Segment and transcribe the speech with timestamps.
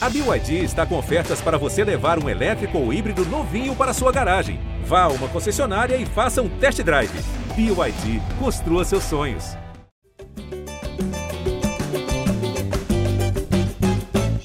[0.00, 4.12] A BYD está com ofertas para você levar um elétrico ou híbrido novinho para sua
[4.12, 4.60] garagem.
[4.84, 7.10] Vá a uma concessionária e faça um test drive.
[7.56, 9.56] BYD, construa seus sonhos.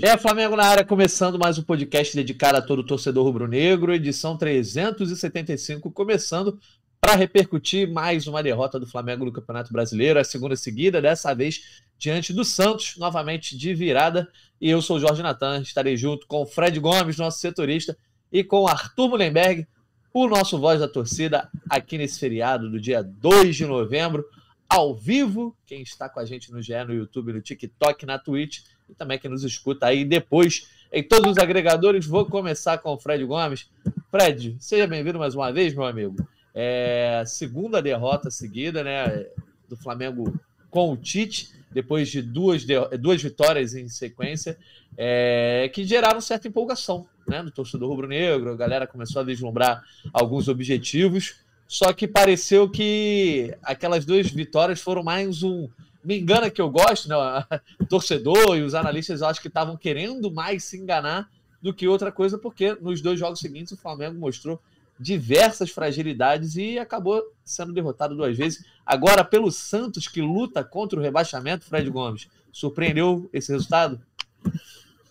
[0.01, 5.91] É Flamengo na área, começando mais um podcast dedicado a todo torcedor rubro-negro, edição 375,
[5.91, 6.57] começando
[7.03, 11.81] para repercutir mais uma derrota do Flamengo no Campeonato Brasileiro, a segunda seguida, dessa vez
[11.99, 14.25] diante do Santos, novamente de virada.
[14.59, 17.97] E eu sou o Jorge Natan, estarei junto com o Fred Gomes, nosso setorista,
[18.31, 19.67] e com o Arthur Mullenberg,
[20.13, 24.23] o nosso voz da torcida, aqui nesse feriado do dia 2 de novembro,
[24.69, 25.53] ao vivo.
[25.65, 28.59] Quem está com a gente no GE, no YouTube, no TikTok, na Twitch
[28.89, 32.05] e também quem nos escuta aí depois em todos os agregadores.
[32.05, 33.69] Vou começar com o Fred Gomes.
[34.09, 36.15] Fred, seja bem-vindo mais uma vez, meu amigo.
[36.53, 39.25] É, segunda derrota seguida, né,
[39.67, 40.39] do Flamengo
[40.69, 42.65] com o Tite, depois de duas,
[42.99, 44.57] duas vitórias em sequência,
[44.97, 48.51] é, que geraram certa empolgação né, no torcedor rubro-negro.
[48.51, 51.35] A galera começou a vislumbrar alguns objetivos,
[51.67, 55.67] só que pareceu que aquelas duas vitórias foram mais um.
[56.03, 57.15] Me engana que eu gosto, né?
[57.89, 61.29] Torcedor e os analistas acho que estavam querendo mais se enganar
[61.61, 64.59] do que outra coisa, porque nos dois jogos seguintes o Flamengo mostrou
[65.03, 68.65] diversas fragilidades e acabou sendo derrotado duas vezes.
[68.85, 74.01] Agora, pelo Santos, que luta contra o rebaixamento, Fred Gomes, surpreendeu esse resultado?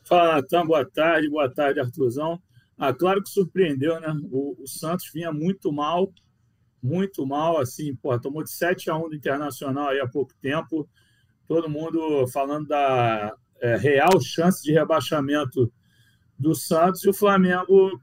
[0.03, 2.41] Fala, Natan, boa tarde, boa tarde, Arthurzão.
[2.79, 4.09] Ah, claro que surpreendeu, né?
[4.31, 6.11] O, o, Santos vinha muito mal,
[6.83, 10.89] muito mal, assim, pô, tomou de 7 a 1 do Internacional aí há pouco tempo.
[11.47, 15.71] Todo mundo falando da é, real chance de rebaixamento
[16.39, 18.01] do Santos e o Flamengo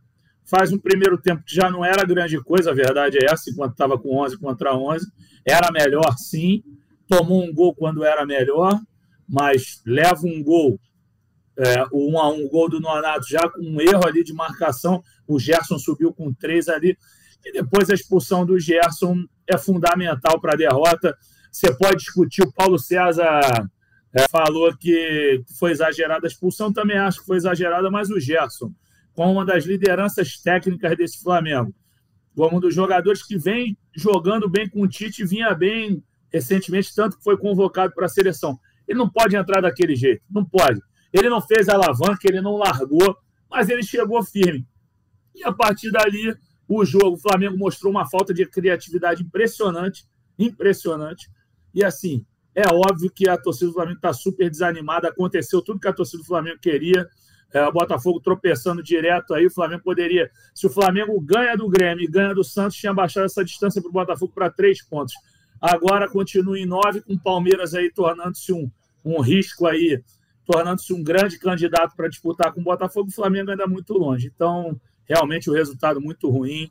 [0.49, 3.73] faz um primeiro tempo que já não era grande coisa, a verdade é essa, enquanto
[3.73, 5.05] estava com 11 contra 11.
[5.45, 6.63] Era melhor, sim.
[7.07, 8.79] Tomou um gol quando era melhor,
[9.27, 10.79] mas leva um gol,
[11.57, 15.03] é, 1 a 1 gol do Nonato já com um erro ali de marcação.
[15.27, 16.97] O Gerson subiu com três ali.
[17.45, 21.15] E depois a expulsão do Gerson é fundamental para a derrota.
[21.51, 23.69] Você pode discutir, o Paulo César
[24.13, 28.71] é, falou que foi exagerada a expulsão, também acho que foi exagerada, mas o Gerson
[29.19, 31.75] como uma das lideranças técnicas desse Flamengo,
[32.33, 37.17] como um dos jogadores que vem jogando bem com o Tite, vinha bem recentemente, tanto
[37.17, 38.57] que foi convocado para a seleção.
[38.87, 40.79] Ele não pode entrar daquele jeito, não pode.
[41.11, 43.13] Ele não fez alavanca, ele não largou,
[43.51, 44.65] mas ele chegou firme.
[45.35, 46.33] E a partir dali,
[46.65, 50.05] o jogo, o Flamengo mostrou uma falta de criatividade impressionante,
[50.37, 51.29] impressionante.
[51.73, 52.25] E assim,
[52.55, 56.23] é óbvio que a torcida do Flamengo está super desanimada, aconteceu tudo que a torcida
[56.23, 57.05] do Flamengo queria,
[57.53, 60.29] é, o Botafogo tropeçando direto aí, o Flamengo poderia.
[60.53, 63.89] Se o Flamengo ganha do Grêmio e ganha do Santos, tinha baixado essa distância para
[63.89, 65.13] o Botafogo para três pontos.
[65.59, 68.69] Agora continua em nove, com o Palmeiras aí tornando-se um,
[69.03, 70.01] um risco aí,
[70.45, 74.31] tornando-se um grande candidato para disputar com o Botafogo, o Flamengo ainda muito longe.
[74.33, 76.69] Então, realmente o resultado muito ruim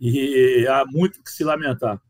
[0.00, 2.00] e há muito que se lamentar.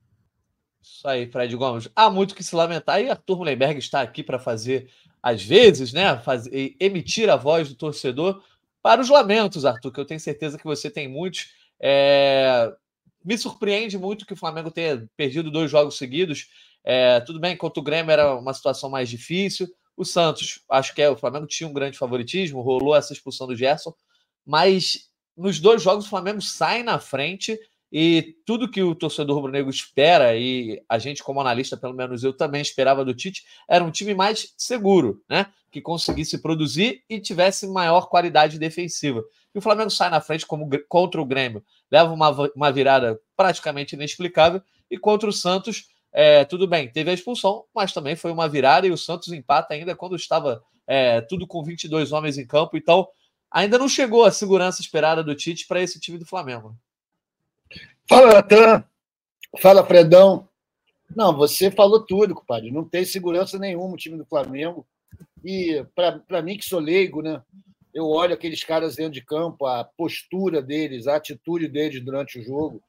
[0.83, 1.89] Isso aí, Fred Gomes.
[1.95, 4.89] Há muito que se lamentar e Arthur Mullenberg está aqui para fazer
[5.23, 8.43] às vezes, né, fazer, emitir a voz do torcedor
[8.83, 11.53] para os lamentos, Arthur, que eu tenho certeza que você tem muitos.
[11.79, 12.73] É...
[13.23, 16.49] Me surpreende muito que o Flamengo tenha perdido dois jogos seguidos.
[16.83, 19.69] É, tudo bem, contra o Grêmio era uma situação mais difícil.
[19.95, 23.55] O Santos, acho que é, o Flamengo tinha um grande favoritismo, rolou essa expulsão do
[23.55, 23.93] Gerson,
[24.47, 27.59] mas nos dois jogos o Flamengo sai na frente
[27.93, 32.33] e tudo que o torcedor rubro-negro espera, e a gente, como analista, pelo menos eu
[32.33, 35.47] também esperava do Tite, era um time mais seguro, né?
[35.73, 39.23] Que conseguisse produzir e tivesse maior qualidade defensiva.
[39.53, 43.97] E o Flamengo sai na frente como contra o Grêmio, leva uma, uma virada praticamente
[43.97, 48.49] inexplicável, e contra o Santos, é, tudo bem, teve a expulsão, mas também foi uma
[48.49, 52.77] virada, e o Santos empata ainda quando estava é, tudo com 22 homens em campo,
[52.77, 53.09] então
[53.51, 56.77] ainda não chegou a segurança esperada do Tite para esse time do Flamengo.
[58.09, 58.85] Fala, Natan.
[59.59, 60.49] Fala, Fredão.
[61.15, 62.71] Não, você falou tudo, compadre.
[62.71, 64.87] Não tem segurança nenhuma o time do Flamengo.
[65.45, 67.43] E, para mim, que sou leigo, né?
[67.93, 72.43] Eu olho aqueles caras dentro de campo, a postura deles, a atitude deles durante o
[72.43, 72.81] jogo.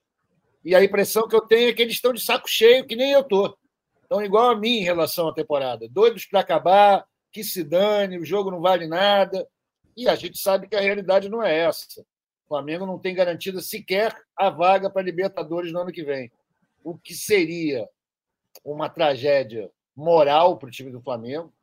[0.63, 3.11] E a impressão que eu tenho é que eles estão de saco cheio, que nem
[3.11, 3.57] eu tô.
[4.03, 5.87] Estão igual a mim em relação à temporada.
[5.89, 9.47] Doidos para acabar, que se dane, o jogo não vale nada.
[9.97, 12.05] E a gente sabe que a realidade não é essa.
[12.51, 16.29] Flamengo não tem garantida sequer a vaga para Libertadores no ano que vem.
[16.83, 17.87] O que seria
[18.65, 21.53] uma tragédia moral para o time do Flamengo,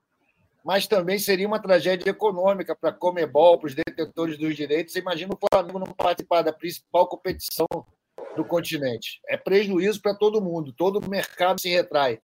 [0.65, 4.95] mas também seria uma tragédia econômica para a Comebol, para os detentores dos direitos.
[4.95, 7.67] Você imagina o Flamengo não participar da principal competição
[8.35, 9.21] do continente.
[9.29, 12.19] É prejuízo para todo mundo, todo mercado se retrai.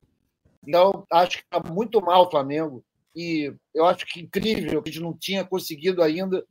[0.67, 2.83] Então, acho que está muito mal o Flamengo.
[3.15, 6.43] E eu acho que incrível que a gente não tinha conseguido ainda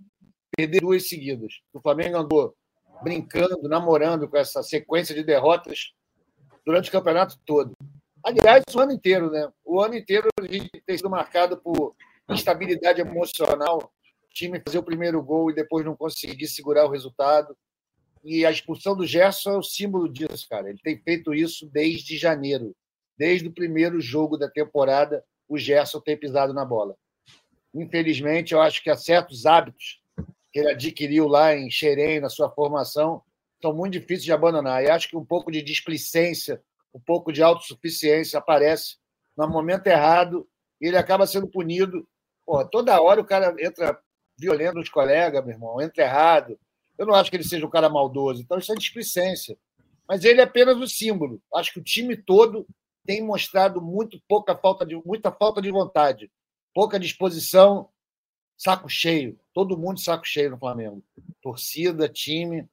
[0.55, 1.61] perder duas seguidas.
[1.73, 2.55] O Flamengo andou
[3.01, 5.93] brincando, namorando com essa sequência de derrotas
[6.65, 7.75] durante o campeonato todo.
[8.23, 9.51] Aliás, o ano inteiro, né?
[9.65, 11.95] O ano inteiro a gente tem sido marcado por
[12.29, 13.91] instabilidade emocional,
[14.23, 17.55] o time fazer o primeiro gol e depois não conseguir segurar o resultado.
[18.23, 20.69] E a expulsão do Gerson é o símbolo disso, cara.
[20.69, 22.73] Ele tem feito isso desde janeiro.
[23.17, 26.95] Desde o primeiro jogo da temporada, o Gerson tem pisado na bola.
[27.75, 30.01] Infelizmente, eu acho que há certos hábitos
[30.53, 33.23] que ele adquiriu lá em Xerém, na sua formação,
[33.59, 34.83] são muito difíceis de abandonar.
[34.83, 36.61] E acho que um pouco de displicência,
[36.93, 38.97] um pouco de autossuficiência aparece
[39.35, 40.47] no momento errado
[40.79, 42.07] e ele acaba sendo punido.
[42.45, 43.99] Pô, toda hora o cara entra
[44.37, 46.59] violento nos colegas, meu irmão, entra errado.
[46.97, 49.57] Eu não acho que ele seja um cara maldoso, então isso é displicência.
[50.07, 51.41] Mas ele é apenas o símbolo.
[51.55, 52.67] Acho que o time todo
[53.05, 56.29] tem mostrado muito pouca falta de muita falta de vontade,
[56.75, 57.89] pouca disposição,
[58.57, 59.39] saco cheio.
[59.53, 61.03] Todo mundo saco cheio no Flamengo.
[61.41, 62.67] Torcida, time.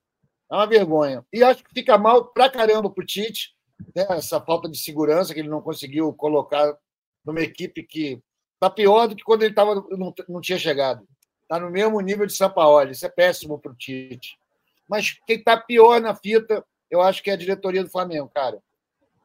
[0.50, 1.24] É uma vergonha.
[1.32, 3.54] E acho que fica mal pra caramba pro Tite,
[3.94, 4.06] né?
[4.10, 6.76] essa falta de segurança que ele não conseguiu colocar
[7.24, 8.20] numa equipe que
[8.58, 11.06] tá pior do que quando ele tava, não, não tinha chegado.
[11.42, 12.90] Está no mesmo nível de São Paulo.
[12.90, 14.38] Isso é péssimo para o Tite.
[14.88, 18.60] Mas quem está pior na fita, eu acho que é a diretoria do Flamengo, cara.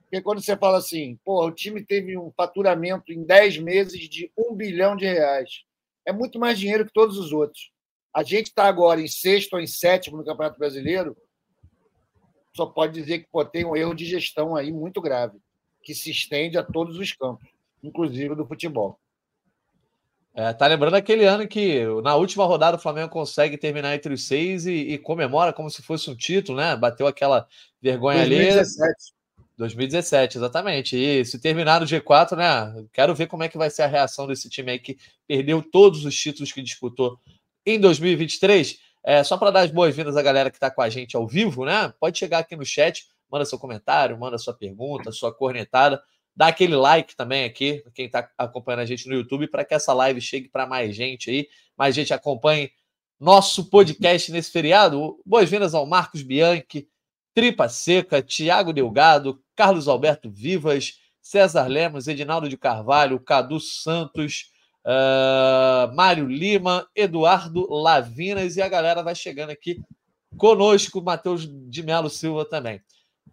[0.01, 4.31] Porque quando você fala assim, pô, o time teve um faturamento em 10 meses de
[4.37, 5.63] um bilhão de reais.
[6.05, 7.71] É muito mais dinheiro que todos os outros.
[8.13, 11.17] A gente está agora em sexto ou em sétimo no Campeonato Brasileiro.
[12.55, 15.37] Só pode dizer que pô, tem um erro de gestão aí muito grave,
[15.83, 17.49] que se estende a todos os campos,
[17.83, 18.97] inclusive do futebol.
[20.33, 24.27] É, tá lembrando aquele ano que na última rodada o Flamengo consegue terminar entre os
[24.27, 26.75] seis e, e comemora como se fosse um título, né?
[26.75, 27.47] Bateu aquela
[27.81, 28.83] vergonha 2017.
[28.83, 28.93] ali.
[29.57, 30.97] 2017, exatamente.
[30.97, 32.85] E se terminar no G4, né?
[32.91, 34.97] Quero ver como é que vai ser a reação desse time aí que
[35.27, 37.19] perdeu todos os títulos que disputou
[37.65, 38.79] em 2023.
[39.03, 41.63] É, só para dar as boas-vindas à galera que está com a gente ao vivo,
[41.63, 41.93] né?
[41.99, 46.01] Pode chegar aqui no chat, manda seu comentário, manda sua pergunta, sua cornetada.
[46.35, 49.93] Dá aquele like também aqui, quem está acompanhando a gente no YouTube, para que essa
[49.93, 51.47] live chegue para mais gente aí,
[51.77, 52.71] mais gente acompanhe
[53.17, 55.17] nosso podcast nesse feriado.
[55.25, 56.89] Boas-vindas ao Marcos Bianchi,
[57.33, 64.51] Tripa Seca, Tiago Delgado, Carlos Alberto Vivas, César Lemos, Edinaldo de Carvalho, Cadu Santos,
[64.85, 69.81] uh, Mário Lima, Eduardo Lavinas e a galera vai chegando aqui
[70.37, 72.81] conosco, Matheus de Melo Silva também.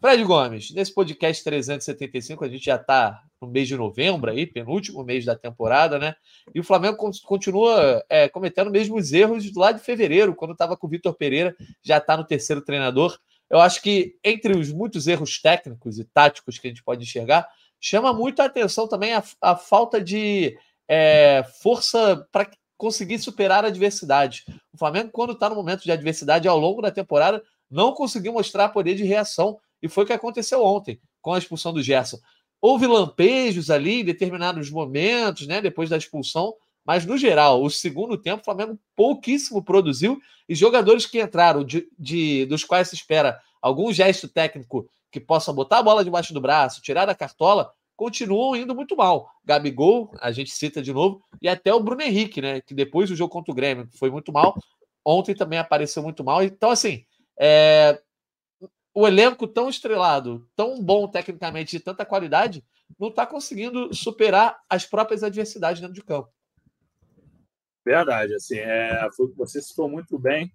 [0.00, 5.04] Fred Gomes, nesse podcast 375, a gente já está no mês de novembro, aí, penúltimo
[5.04, 6.14] mês da temporada, né?
[6.52, 10.86] E o Flamengo continua é, cometendo os mesmos erros lá de fevereiro, quando estava com
[10.86, 13.16] o Vitor Pereira, já está no terceiro treinador.
[13.52, 17.46] Eu acho que entre os muitos erros técnicos e táticos que a gente pode enxergar,
[17.78, 20.56] chama muito a atenção também a, a falta de
[20.88, 24.44] é, força para conseguir superar a adversidade.
[24.72, 28.70] O Flamengo, quando está no momento de adversidade ao longo da temporada, não conseguiu mostrar
[28.70, 32.18] poder de reação e foi o que aconteceu ontem com a expulsão do Gerson.
[32.58, 38.16] Houve lampejos ali em determinados momentos, né, depois da expulsão, mas no geral, o segundo
[38.16, 43.40] tempo, o Flamengo pouquíssimo produziu e jogadores que entraram, de, de, dos quais se espera
[43.60, 48.56] algum gesto técnico que possa botar a bola debaixo do braço, tirar da cartola, continuam
[48.56, 49.30] indo muito mal.
[49.44, 53.16] Gabigol, a gente cita de novo, e até o Bruno Henrique, né, que depois do
[53.16, 54.56] jogo contra o Grêmio foi muito mal,
[55.04, 56.42] ontem também apareceu muito mal.
[56.42, 57.04] Então, assim,
[57.38, 58.00] é,
[58.94, 62.64] o elenco tão estrelado, tão bom tecnicamente, de tanta qualidade,
[62.98, 66.28] não está conseguindo superar as próprias adversidades dentro de campo.
[67.84, 70.52] Verdade, assim, é, você citou muito bem.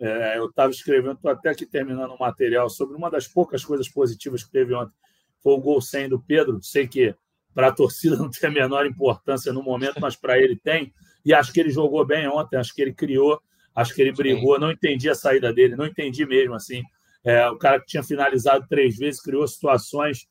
[0.00, 3.88] É, eu estava escrevendo, estou até aqui terminando um material sobre uma das poucas coisas
[3.88, 4.92] positivas que teve ontem.
[5.40, 6.60] Foi o gol sem do Pedro.
[6.60, 7.14] Sei que
[7.54, 10.92] para a torcida não tem a menor importância no momento, mas para ele tem.
[11.24, 13.40] E acho que ele jogou bem ontem, acho que ele criou,
[13.74, 14.58] acho que ele brigou.
[14.58, 16.82] Não entendi a saída dele, não entendi mesmo assim.
[17.24, 20.26] É, o cara que tinha finalizado três vezes criou situações.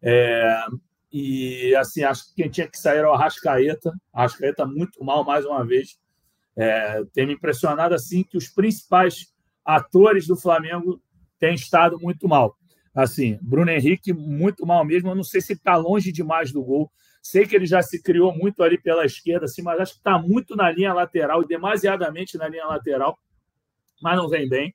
[0.00, 0.66] É,
[1.18, 3.90] e assim, acho que quem tinha que sair era o Arrascaeta.
[4.12, 5.98] Arrascaeta muito mal mais uma vez.
[6.54, 9.32] É, tem me impressionado assim que os principais
[9.64, 11.00] atores do Flamengo
[11.38, 12.54] têm estado muito mal.
[12.94, 15.08] Assim, Bruno Henrique muito mal mesmo.
[15.08, 16.92] Eu não sei se está longe demais do gol.
[17.22, 20.18] Sei que ele já se criou muito ali pela esquerda, assim, mas acho que está
[20.18, 23.18] muito na linha lateral e demasiadamente na linha lateral,
[24.02, 24.74] mas não vem bem.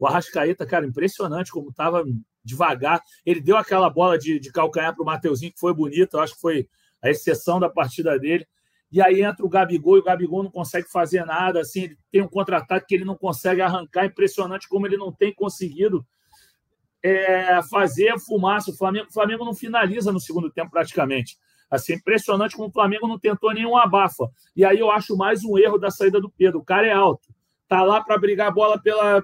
[0.00, 2.04] O Arrascaeta, cara, impressionante como estava
[2.46, 3.02] devagar.
[3.24, 6.34] Ele deu aquela bola de, de calcanhar para o Mateuzinho, que foi bonita, eu acho
[6.34, 6.68] que foi
[7.02, 8.46] a exceção da partida dele.
[8.90, 11.60] E aí entra o Gabigol e o Gabigol não consegue fazer nada.
[11.60, 14.06] Assim, ele tem um contra-ataque que ele não consegue arrancar.
[14.06, 16.06] Impressionante como ele não tem conseguido
[17.02, 18.70] é, fazer fumaça.
[18.70, 21.36] O Flamengo, o Flamengo não finaliza no segundo tempo praticamente.
[21.68, 24.30] Assim, impressionante como o Flamengo não tentou nenhum abafa.
[24.54, 26.60] E aí eu acho mais um erro da saída do Pedro.
[26.60, 27.28] O cara é alto.
[27.68, 29.22] Tá lá para brigar a bola pela,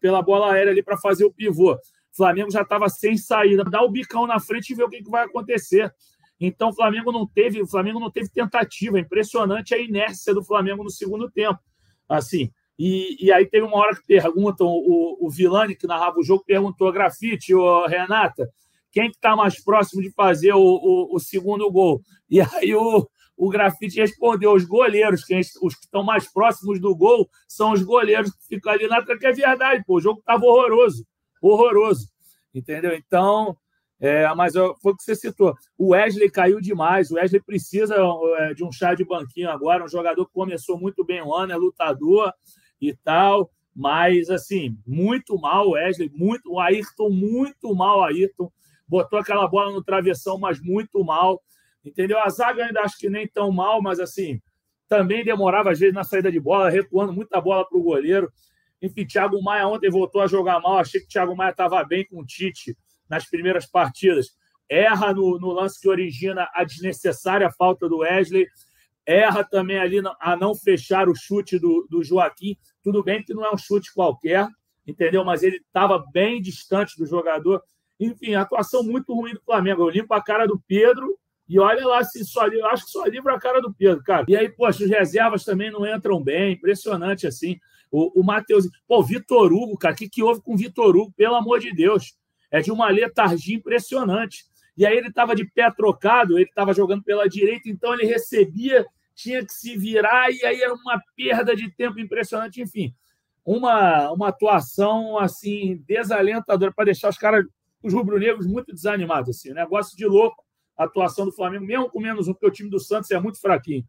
[0.00, 1.78] pela bola aérea ali para fazer o pivô.
[2.16, 3.64] Flamengo já estava sem saída.
[3.64, 5.92] Dá o bicão na frente e vê o que, que vai acontecer.
[6.40, 8.98] Então o Flamengo não teve, o Flamengo não teve tentativa.
[8.98, 11.60] Impressionante a inércia do Flamengo no segundo tempo.
[12.08, 16.24] Assim, e, e aí teve uma hora que perguntam, o, o Vilani, que narrava o
[16.24, 18.48] jogo, perguntou, grafite, ô, Renata,
[18.90, 22.02] quem que está mais próximo de fazer o, o, o, segundo gol?
[22.28, 26.94] E aí o, o grafite respondeu: os goleiros, quem, os que estão mais próximos do
[26.94, 30.44] gol são os goleiros que ficam ali na que é verdade, pô, o jogo estava
[30.44, 31.06] horroroso,
[31.48, 32.08] horroroso.
[32.54, 32.94] Entendeu?
[32.94, 33.56] Então,
[34.00, 35.54] é, mas foi o que você citou.
[35.76, 37.10] O Wesley caiu demais.
[37.10, 37.96] O Wesley precisa
[38.38, 39.84] é, de um chá de banquinho agora.
[39.84, 42.32] Um jogador que começou muito bem o ano, é lutador
[42.80, 43.50] e tal.
[43.74, 48.52] Mas, assim, muito mal o Wesley, muito, o Ayrton, muito mal o Ayrton
[48.92, 51.42] botou aquela bola no travessão, mas muito mal.
[51.84, 52.18] Entendeu?
[52.18, 54.40] A zaga ainda acho que nem tão mal, mas assim,
[54.88, 58.30] também demorava às vezes na saída de bola, recuando muita bola para o goleiro.
[58.82, 60.78] Enfim, Thiago Maia ontem voltou a jogar mal.
[60.78, 62.76] Achei que Thiago Maia estava bem com o Tite
[63.08, 64.30] nas primeiras partidas.
[64.68, 68.48] Erra no, no, lance que origina a desnecessária falta do Wesley.
[69.06, 72.56] Erra também ali a não fechar o chute do, do Joaquim.
[72.82, 74.48] Tudo bem que não é um chute qualquer,
[74.86, 75.24] entendeu?
[75.24, 77.62] Mas ele estava bem distante do jogador.
[78.00, 79.82] Enfim, atuação muito ruim do Flamengo.
[79.82, 81.16] Eu limpo a cara do Pedro
[81.48, 84.24] e olha lá se só eu acho que só livra a cara do Pedro, cara.
[84.26, 87.60] E aí, poxa, os reservas também não entram bem, impressionante assim.
[87.92, 91.12] O, o Matheus, pô, Vitor Hugo, cara, o que, que houve com o Vitor Hugo?
[91.14, 92.16] Pelo amor de Deus.
[92.50, 94.44] É de uma letargia impressionante.
[94.76, 98.86] E aí ele estava de pé trocado, ele estava jogando pela direita, então ele recebia,
[99.14, 102.94] tinha que se virar, e aí era uma perda de tempo impressionante, enfim.
[103.44, 107.44] Uma, uma atuação assim desalentadora para deixar os caras
[107.82, 109.36] os rubro-negros muito desanimados.
[109.36, 110.42] Assim, negócio de louco
[110.76, 113.40] a atuação do Flamengo, mesmo com menos um, porque o time do Santos é muito
[113.40, 113.84] fraquinho.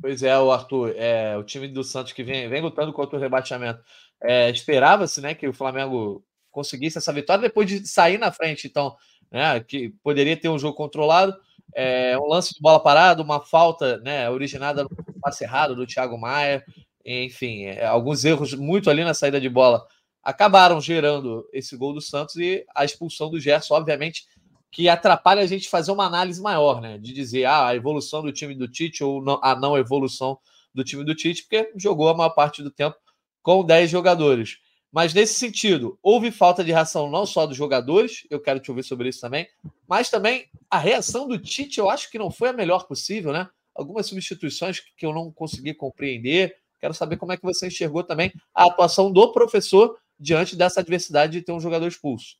[0.00, 3.20] Pois é, o Arthur, é, o time do Santos que vem, vem lutando contra o
[3.20, 3.80] rebaixamento.
[4.22, 8.96] É, Esperava-se né, que o Flamengo conseguisse essa vitória depois de sair na frente, então,
[9.30, 11.36] né, que poderia ter um jogo controlado.
[11.74, 14.90] É, um lance de bola parada, uma falta né, originada no
[15.20, 16.64] passe errado do Thiago Maia,
[17.04, 19.86] enfim, é, alguns erros muito ali na saída de bola
[20.22, 24.26] acabaram gerando esse gol do Santos e a expulsão do Gerson, obviamente,
[24.70, 26.96] que atrapalha a gente fazer uma análise maior, né?
[26.98, 30.38] De dizer ah, a evolução do time do Tite ou não, a não evolução
[30.72, 32.96] do time do Tite, porque jogou a maior parte do tempo
[33.42, 34.58] com 10 jogadores.
[34.92, 38.82] Mas nesse sentido, houve falta de reação não só dos jogadores, eu quero te ouvir
[38.82, 39.46] sobre isso também,
[39.86, 43.48] mas também a reação do Tite, eu acho que não foi a melhor possível, né?
[43.74, 46.56] Algumas substituições que eu não consegui compreender.
[46.80, 51.32] Quero saber como é que você enxergou também a atuação do professor diante dessa adversidade
[51.32, 52.39] de ter um jogador expulso.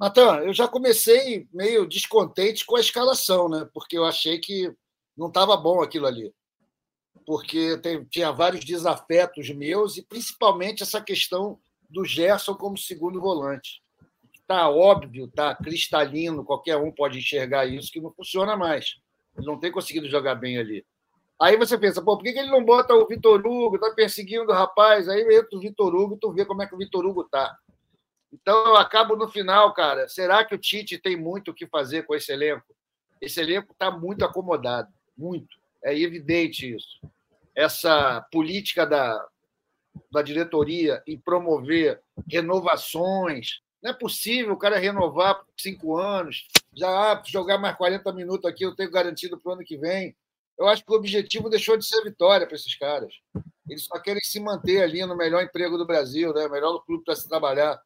[0.00, 3.68] Natan, eu já comecei meio descontente com a escalação, né?
[3.74, 4.74] Porque eu achei que
[5.14, 6.32] não estava bom aquilo ali.
[7.26, 13.82] Porque tem, tinha vários desafetos meus e principalmente essa questão do Gerson como segundo volante.
[14.32, 18.96] Está óbvio, está cristalino, qualquer um pode enxergar isso, que não funciona mais.
[19.36, 20.82] Ele não tem conseguido jogar bem ali.
[21.38, 23.78] Aí você pensa, pô, por que, ele não bota o Vitor Hugo?
[23.78, 25.10] Tá perseguindo o rapaz.
[25.10, 27.54] Aí entra o Vitor Hugo, tu vê como é que o Vitor Hugo tá.
[28.32, 30.08] Então eu acabo no final, cara.
[30.08, 32.74] Será que o Tite tem muito o que fazer com esse elenco?
[33.20, 35.58] Esse elenco está muito acomodado, muito.
[35.82, 37.00] É evidente isso.
[37.54, 39.26] Essa política da,
[40.10, 43.60] da diretoria em promover renovações.
[43.82, 48.44] Não é possível o cara renovar por cinco anos, já ah, jogar mais 40 minutos
[48.44, 50.14] aqui, eu tenho garantido para o ano que vem
[50.60, 53.14] eu acho que o objetivo deixou de ser vitória para esses caras.
[53.66, 56.46] Eles só querem se manter ali no melhor emprego do Brasil, né?
[56.48, 57.80] melhor clube para se trabalhar.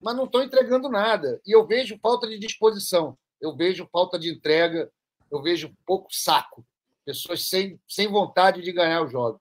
[0.00, 1.40] Mas não estão entregando nada.
[1.46, 4.90] E eu vejo falta de disposição, eu vejo falta de entrega,
[5.30, 6.64] eu vejo pouco saco.
[7.04, 9.40] Pessoas sem, sem vontade de ganhar os jogos.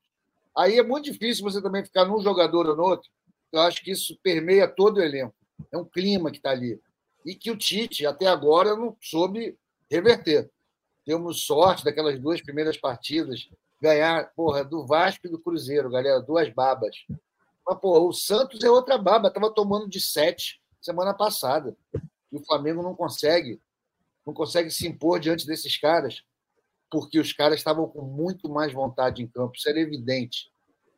[0.57, 3.09] Aí é muito difícil você também ficar num jogador ou no outro.
[3.51, 5.35] Eu acho que isso permeia todo o elenco.
[5.71, 6.79] É um clima que está ali.
[7.25, 9.57] E que o Tite, até agora, não soube
[9.89, 10.49] reverter.
[11.05, 13.47] Temos sorte daquelas duas primeiras partidas
[13.81, 16.95] ganhar, porra, do Vasco e do Cruzeiro, galera, duas babas.
[17.67, 21.75] Mas, porra, o Santos é outra baba, tava tomando de sete semana passada.
[22.31, 23.59] E o Flamengo não consegue,
[24.25, 26.24] não consegue se impor diante desses caras,
[26.89, 30.50] porque os caras estavam com muito mais vontade em campo, isso era evidente.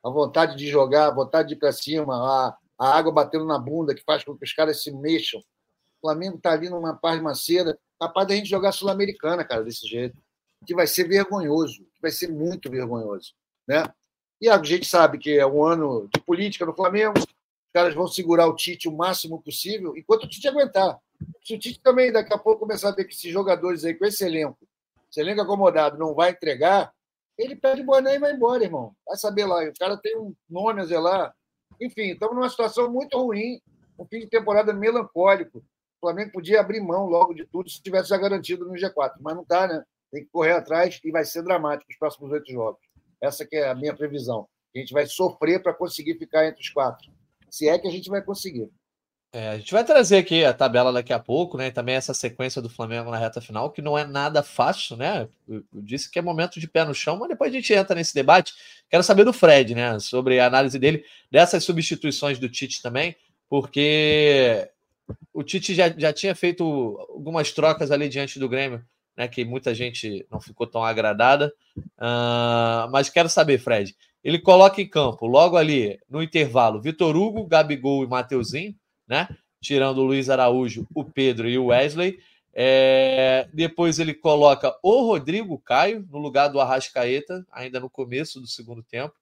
[0.03, 3.57] A vontade de jogar, a vontade de ir para cima, a, a água batendo na
[3.57, 5.39] bunda que faz com que os caras se mexam.
[5.39, 10.17] O Flamengo está ali numa paz maceira, capaz da gente jogar Sul-Americana, cara, desse jeito.
[10.65, 13.33] Que vai ser vergonhoso, que vai ser muito vergonhoso.
[13.67, 13.83] Né?
[14.41, 18.07] E a gente sabe que é um ano de política no Flamengo, os caras vão
[18.07, 20.97] segurar o Tite o máximo possível, enquanto o Tite aguentar.
[21.43, 24.05] Se o Tite também daqui a pouco começar a ver que esses jogadores aí com
[24.05, 24.57] esse elenco,
[25.11, 26.93] esse elenco acomodado, não vai entregar,
[27.37, 28.93] ele pede boné e vai embora, irmão.
[29.07, 29.63] Vai saber lá.
[29.63, 31.33] O cara tem um nome a zelar.
[31.79, 33.61] Enfim, estamos numa situação muito ruim,
[33.97, 35.59] um fim de temporada melancólico.
[35.59, 39.35] O Flamengo podia abrir mão logo de tudo se tivesse já garantido no G4, mas
[39.35, 39.83] não está, né?
[40.11, 42.81] Tem que correr atrás e vai ser dramático os próximos oito jogos.
[43.21, 44.47] Essa que é a minha previsão.
[44.75, 47.11] A gente vai sofrer para conseguir ficar entre os quatro.
[47.49, 48.69] Se é que a gente vai conseguir.
[49.31, 51.67] É, a gente vai trazer aqui a tabela daqui a pouco, né?
[51.67, 55.27] E também essa sequência do Flamengo na reta final, que não é nada fácil, né?
[55.47, 58.13] Eu, disse que é momento de pé no chão, mas depois a gente entra nesse
[58.15, 58.53] debate.
[58.89, 59.99] Quero saber do Fred, né?
[59.99, 63.15] Sobre a análise dele dessas substituições do Tite também,
[63.47, 64.67] porque
[65.31, 66.63] o Tite já, já tinha feito
[67.09, 68.83] algumas trocas ali diante do Grêmio,
[69.19, 69.27] né?
[69.27, 71.53] Que muita gente não ficou tão agradada.
[71.77, 73.93] Uh, mas quero saber, Fred.
[74.23, 78.73] Ele coloca em campo, logo ali no intervalo, Vitor Hugo, Gabigol e Mateuzinho
[79.09, 79.27] né?
[79.59, 82.19] Tirando o Luiz Araújo, o Pedro e o Wesley.
[82.53, 83.47] É...
[83.53, 88.83] depois ele coloca o Rodrigo Caio no lugar do Arrascaeta, ainda no começo do segundo
[88.83, 89.15] tempo.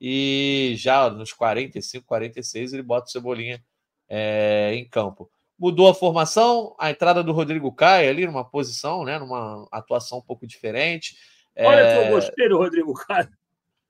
[0.00, 3.62] E já nos 45, 46, ele bota o Cebolinha
[4.08, 5.30] é, em campo.
[5.58, 10.22] Mudou a formação, a entrada do Rodrigo Caio ali numa posição, né, numa atuação um
[10.22, 11.16] pouco diferente.
[11.56, 12.00] Olha é...
[12.00, 13.28] que eu gostei do Rodrigo Caio.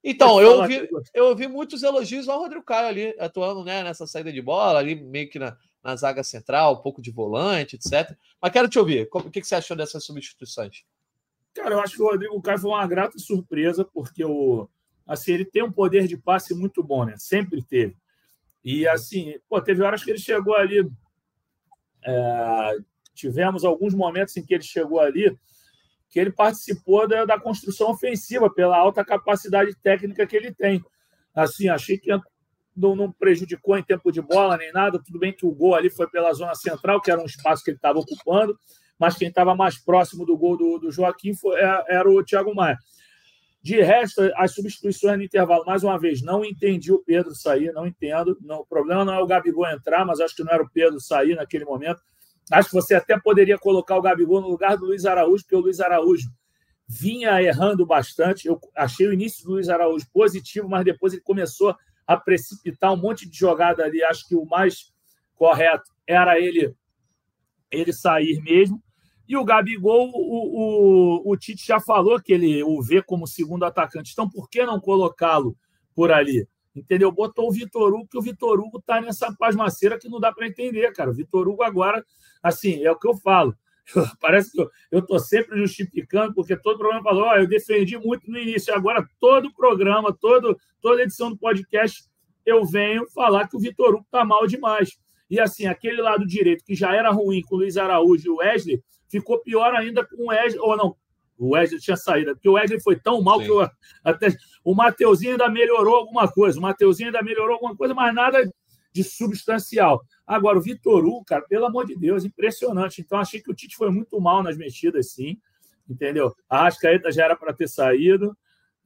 [0.07, 4.31] Então, eu ouvi, eu ouvi muitos elogios ao Rodrigo Caio ali, atuando né, nessa saída
[4.31, 8.15] de bola, ali meio que na, na zaga central, um pouco de volante, etc.
[8.41, 10.85] Mas quero te ouvir, o que, que você achou dessas substituições?
[11.55, 14.69] Cara, eu acho que o Rodrigo Caio foi uma grata surpresa, porque o,
[15.07, 17.15] assim, ele tem um poder de passe muito bom, né?
[17.17, 17.97] Sempre teve.
[18.65, 20.91] E assim, pô, teve horas que ele chegou ali.
[22.05, 22.77] É,
[23.15, 25.37] tivemos alguns momentos em que ele chegou ali
[26.15, 30.81] que ele participou da, da, construção ofensiva pela alta capacidade técnica que ele tem.
[31.35, 32.09] Assim, achei que
[32.77, 35.03] não, não, prejudicou em tempo de bola nem nada.
[35.05, 37.71] Tudo bem que o gol ali foi pela zona central, que era um espaço que
[37.71, 38.57] ele estava ocupando,
[38.97, 42.55] mas quem estava mais próximo do gol do, do Joaquim foi, é, era o Thiago
[42.55, 42.79] Maia.
[43.65, 47.87] De resto, as substituições no intervalo, mais uma vez, não entendi o Pedro sair, não
[47.87, 48.37] entendo.
[48.43, 51.01] Não, o problema não é o Gabigol entrar, mas acho que não era o Pedro
[51.01, 52.03] sair naquele momento.
[52.53, 55.61] Acho que você até poderia colocar o Gabigol no lugar do Luiz Araújo, porque o
[55.61, 56.29] Luiz Araújo
[56.87, 58.47] vinha errando bastante.
[58.47, 61.75] Eu achei o início do Luiz Araújo positivo, mas depois ele começou
[62.07, 64.05] a precipitar um monte de jogada ali.
[64.05, 64.93] Acho que o mais
[65.37, 66.77] correto era ele
[67.71, 68.79] ele sair mesmo.
[69.29, 73.65] E o Gabigol, o, o, o Tite já falou que ele o vê como segundo
[73.65, 74.13] atacante.
[74.13, 75.57] Então, por que não colocá-lo
[75.95, 76.47] por ali?
[76.75, 77.13] entendeu?
[77.13, 80.47] Botou o Vitor Hugo, que o Vitor Hugo tá nessa pasmaceira que não dá para
[80.47, 81.11] entender, cara.
[81.11, 82.05] O Vitor Hugo agora,
[82.43, 83.55] assim, é o que eu falo.
[84.21, 84.61] Parece que
[84.91, 89.07] eu estou sempre justificando, porque todo programa falou, oh, eu defendi muito no início, agora
[89.21, 92.05] todo programa, todo, toda edição do podcast,
[92.45, 94.99] eu venho falar que o Vitor Hugo está mal demais.
[95.31, 98.37] E assim, aquele lado direito que já era ruim com o Luiz Araújo e o
[98.37, 98.83] Wesley,
[99.19, 100.97] ficou pior ainda com o Wesley, ou não,
[101.39, 103.45] o Wesley tinha saído, porque o Wesley foi tão mal Sim.
[103.45, 103.71] que eu,
[104.03, 104.29] até
[104.65, 108.51] o Mateuzinho ainda melhorou alguma coisa, o Mateuzinho ainda melhorou alguma coisa, mas nada
[108.93, 110.05] de substancial.
[110.27, 113.01] Agora, o Vitor Hugo, cara, pelo amor de Deus, impressionante.
[113.01, 115.37] Então, achei que o Tite foi muito mal nas mexidas, sim.
[115.89, 116.33] Entendeu?
[116.49, 118.37] A Rascaeta já era para ter saído.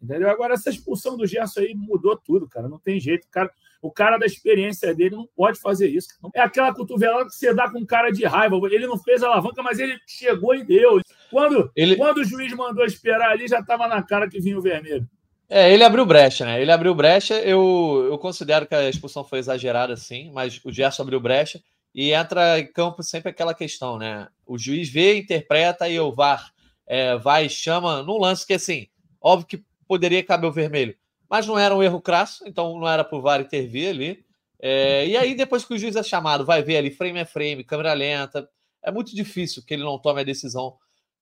[0.02, 0.30] Entendeu?
[0.30, 2.68] Agora, essa expulsão do Gerson aí mudou tudo, cara.
[2.68, 3.28] Não tem jeito.
[3.30, 6.08] Cara, o cara da experiência dele não pode fazer isso.
[6.34, 8.56] É aquela cotovelada que você dá com cara de raiva.
[8.70, 11.00] Ele não fez a alavanca, mas ele chegou e deu.
[11.30, 11.96] Quando, ele...
[11.96, 15.08] quando o juiz mandou esperar ali, já estava na cara que vinha o vermelho.
[15.48, 16.60] É, ele abriu brecha, né?
[16.60, 17.34] Ele abriu brecha.
[17.40, 21.62] Eu, eu considero que a expulsão foi exagerada, sim, mas o Gerson abriu brecha
[21.94, 24.28] e entra em campo sempre aquela questão, né?
[24.46, 26.52] O juiz vê, interpreta e o VAR
[26.86, 28.88] é, vai e chama num lance que, assim,
[29.20, 30.94] óbvio que poderia caber o vermelho,
[31.28, 34.24] mas não era um erro crasso, então não era por VAR intervir ali.
[34.60, 37.64] É, e aí, depois que o juiz é chamado, vai ver ali frame a frame,
[37.64, 38.48] câmera lenta.
[38.82, 40.76] É muito difícil que ele não tome a decisão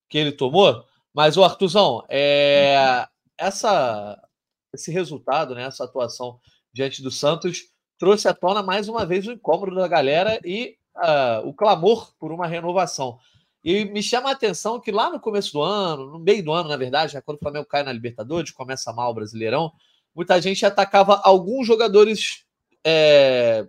[0.09, 0.83] que ele tomou.
[1.13, 3.05] Mas, o Artuzão, é,
[3.37, 4.19] essa,
[4.73, 6.39] esse resultado, né, essa atuação
[6.73, 7.65] diante do Santos,
[7.97, 12.31] trouxe à tona mais uma vez o incômodo da galera e uh, o clamor por
[12.31, 13.17] uma renovação.
[13.63, 16.69] E me chama a atenção que lá no começo do ano, no meio do ano,
[16.69, 19.71] na verdade, já quando o Flamengo cai na Libertadores, começa mal o Brasileirão,
[20.17, 22.43] muita gente atacava alguns jogadores
[22.83, 23.67] é,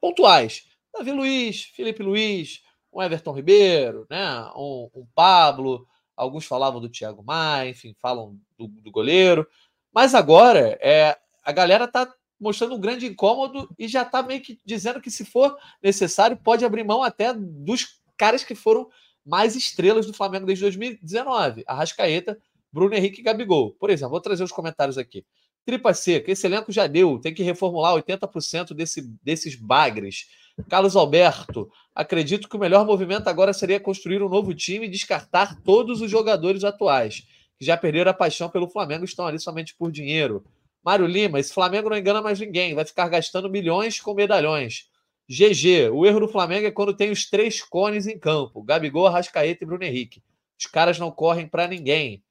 [0.00, 0.64] pontuais.
[0.92, 2.62] Davi Luiz, Felipe Luiz,
[2.92, 4.42] um Everton Ribeiro, né?
[4.56, 9.46] um, um Pablo, alguns falavam do Thiago Maia, enfim, falam do, do goleiro.
[9.94, 14.58] Mas agora é, a galera está mostrando um grande incômodo e já está meio que
[14.64, 18.90] dizendo que, se for necessário, pode abrir mão até dos caras que foram
[19.24, 21.62] mais estrelas do Flamengo desde 2019.
[21.68, 22.36] Arrascaeta,
[22.72, 23.72] Bruno Henrique e Gabigol.
[23.72, 25.24] Por exemplo, vou trazer os comentários aqui.
[25.64, 30.26] Tripa seca, esse elenco já deu, tem que reformular 80% desse, desses bagres.
[30.68, 35.60] Carlos Alberto, Acredito que o melhor movimento agora seria construir um novo time e descartar
[35.62, 37.24] todos os jogadores atuais,
[37.58, 40.44] que já perderam a paixão pelo Flamengo e estão ali somente por dinheiro.
[40.82, 44.88] Mário Lima, esse Flamengo não engana mais ninguém, vai ficar gastando milhões com medalhões.
[45.28, 49.62] GG, o erro do Flamengo é quando tem os três cones em campo: Gabigol, Arrascaeta
[49.62, 50.22] e Bruno Henrique.
[50.58, 52.22] Os caras não correm para ninguém.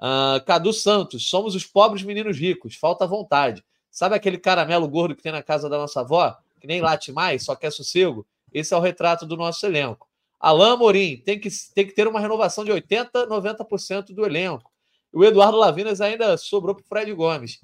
[0.00, 3.64] Uh, Cadu Santos, somos os pobres meninos ricos, falta vontade.
[3.90, 7.44] Sabe aquele caramelo gordo que tem na casa da nossa avó, que nem late mais,
[7.44, 8.26] só quer sossego?
[8.52, 10.08] Esse é o retrato do nosso elenco.
[10.38, 14.70] Alain Morim, tem que, tem que ter uma renovação de 80%, 90% do elenco.
[15.12, 17.60] O Eduardo Lavinas ainda sobrou para o Fred Gomes.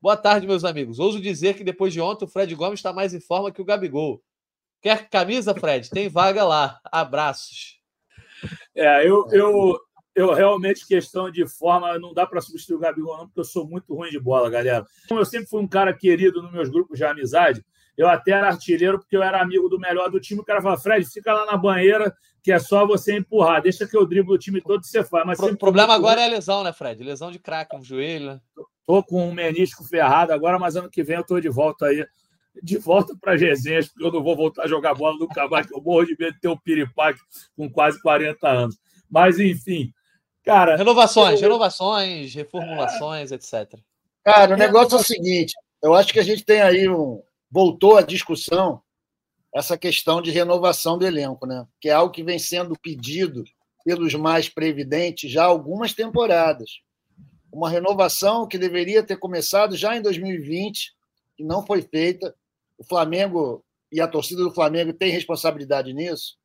[0.00, 0.98] Boa tarde, meus amigos.
[0.98, 3.64] Ouso dizer que depois de ontem o Fred Gomes está mais em forma que o
[3.64, 4.20] Gabigol.
[4.82, 5.88] Quer camisa, Fred?
[5.90, 6.80] Tem vaga lá.
[6.84, 7.80] Abraços.
[8.74, 9.80] É, eu, eu,
[10.16, 13.68] eu realmente, questão de forma, não dá para substituir o Gabigol, não, porque eu sou
[13.68, 14.86] muito ruim de bola, galera.
[15.06, 17.62] Como eu sempre fui um cara querido nos meus grupos de amizade,
[17.98, 20.40] eu até era artilheiro porque eu era amigo do melhor do time.
[20.40, 23.60] O cara fala, Fred, fica lá na banheira, que é só você empurrar.
[23.60, 25.26] Deixa que eu driblo o time todo e você faz.
[25.26, 27.04] Mas o problema agora é a lesão, né, Fred?
[27.04, 28.40] Lesão de craque, um joelho, né?
[28.86, 32.06] Tô com um menisco ferrado agora, mas ano que vem eu tô de volta aí.
[32.62, 35.74] De volta para resenhas, porque eu não vou voltar a jogar bola nunca mais, que
[35.74, 37.20] eu morro de medo de ter um piripaque
[37.54, 38.78] com quase 40 anos.
[39.10, 39.92] Mas, enfim,
[40.46, 40.76] cara.
[40.76, 41.48] Renovações, eu...
[41.48, 43.78] renovações, reformulações, etc.
[44.24, 47.96] Cara, o negócio é o seguinte: eu acho que a gente tem aí um, voltou
[47.96, 48.80] à discussão
[49.54, 51.66] essa questão de renovação do elenco, né?
[51.80, 53.42] que é algo que vem sendo pedido
[53.84, 56.80] pelos mais previdentes já há algumas temporadas.
[57.50, 60.92] Uma renovação que deveria ter começado já em 2020,
[61.38, 62.34] e não foi feita.
[62.76, 66.36] O Flamengo e a torcida do Flamengo tem responsabilidade nisso.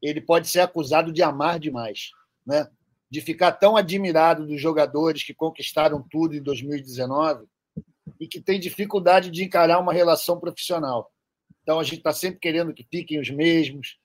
[0.00, 2.10] Ele pode ser acusado de amar demais,
[2.44, 2.66] né?
[3.12, 7.44] De ficar tão admirado dos jogadores que conquistaram tudo em 2019
[8.18, 11.12] e que tem dificuldade de encarar uma relação profissional.
[11.62, 13.98] Então a gente está sempre querendo que fiquem os mesmos.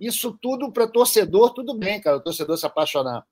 [0.00, 3.26] Isso tudo para torcedor, tudo bem, cara, o torcedor se apaixonar.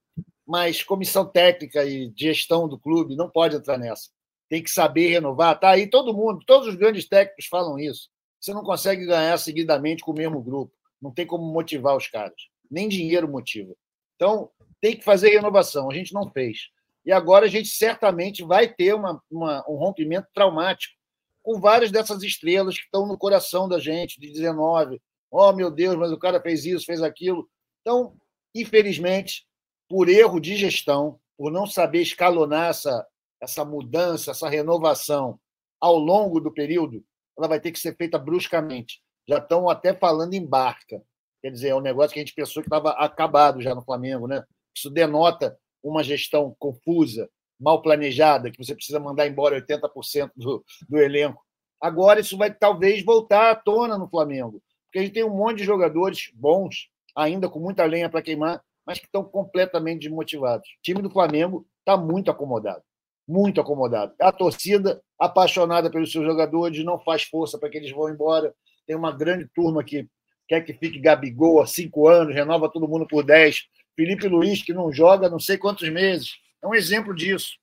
[0.45, 4.11] Mas comissão técnica e gestão do clube não pode entrar nessa.
[4.49, 5.61] Tem que saber renovar.
[5.61, 8.09] Tá aí todo mundo, todos os grandes técnicos falam isso.
[8.41, 10.73] Você não consegue ganhar seguidamente com o mesmo grupo.
[11.01, 12.49] Não tem como motivar os caras.
[12.69, 13.73] Nem dinheiro motiva.
[14.17, 15.91] Então, tem que fazer renovação.
[15.91, 16.69] A gente não fez.
[17.05, 20.95] E agora a gente certamente vai ter uma, uma, um rompimento traumático
[21.43, 25.01] com várias dessas estrelas que estão no coração da gente, de 19.
[25.31, 27.49] Oh, meu Deus, mas o cara fez isso, fez aquilo.
[27.81, 28.15] Então,
[28.55, 29.47] infelizmente,
[29.89, 33.07] por erro de gestão, por não saber escalonar essa,
[33.41, 35.41] essa mudança, essa renovação
[35.81, 37.03] ao longo do período,
[37.39, 39.01] ela vai ter que ser feita bruscamente.
[39.27, 41.03] Já estão até falando em barca.
[41.41, 44.27] Quer dizer, é um negócio que a gente pensou que estava acabado já no Flamengo,
[44.27, 44.45] né?
[44.75, 47.29] Isso denota uma gestão confusa,
[47.59, 51.43] mal planejada, que você precisa mandar embora 80% do, do elenco.
[51.81, 55.59] Agora isso vai talvez voltar à tona no Flamengo, porque a gente tem um monte
[55.59, 60.69] de jogadores bons, ainda com muita lenha para queimar, mas que estão completamente desmotivados.
[60.69, 62.83] O time do Flamengo está muito acomodado,
[63.27, 64.15] muito acomodado.
[64.21, 68.55] A torcida apaixonada pelos seus jogadores não faz força para que eles vão embora.
[68.87, 70.09] Tem uma grande turma que
[70.49, 73.63] quer que fique Gabigol há cinco anos, renova todo mundo por dez.
[73.97, 76.39] Felipe Luiz, que não joga não sei quantos meses.
[76.63, 77.59] É um exemplo disso.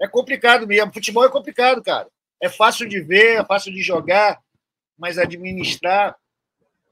[0.00, 0.92] É complicado mesmo.
[0.92, 2.08] Futebol é complicado, cara.
[2.40, 4.40] É fácil de ver, é fácil de jogar,
[4.96, 6.16] mas administrar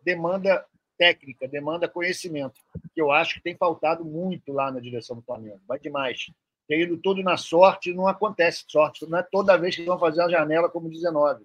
[0.02, 0.64] demanda
[0.98, 2.60] técnica, demanda conhecimento,
[2.94, 5.60] que eu acho que tem faltado muito lá na direção do Flamengo.
[5.66, 6.30] Vai demais.
[6.66, 9.08] Tem ido tudo na sorte, não acontece sorte.
[9.08, 11.44] Não é toda vez que vão fazer a janela como 19.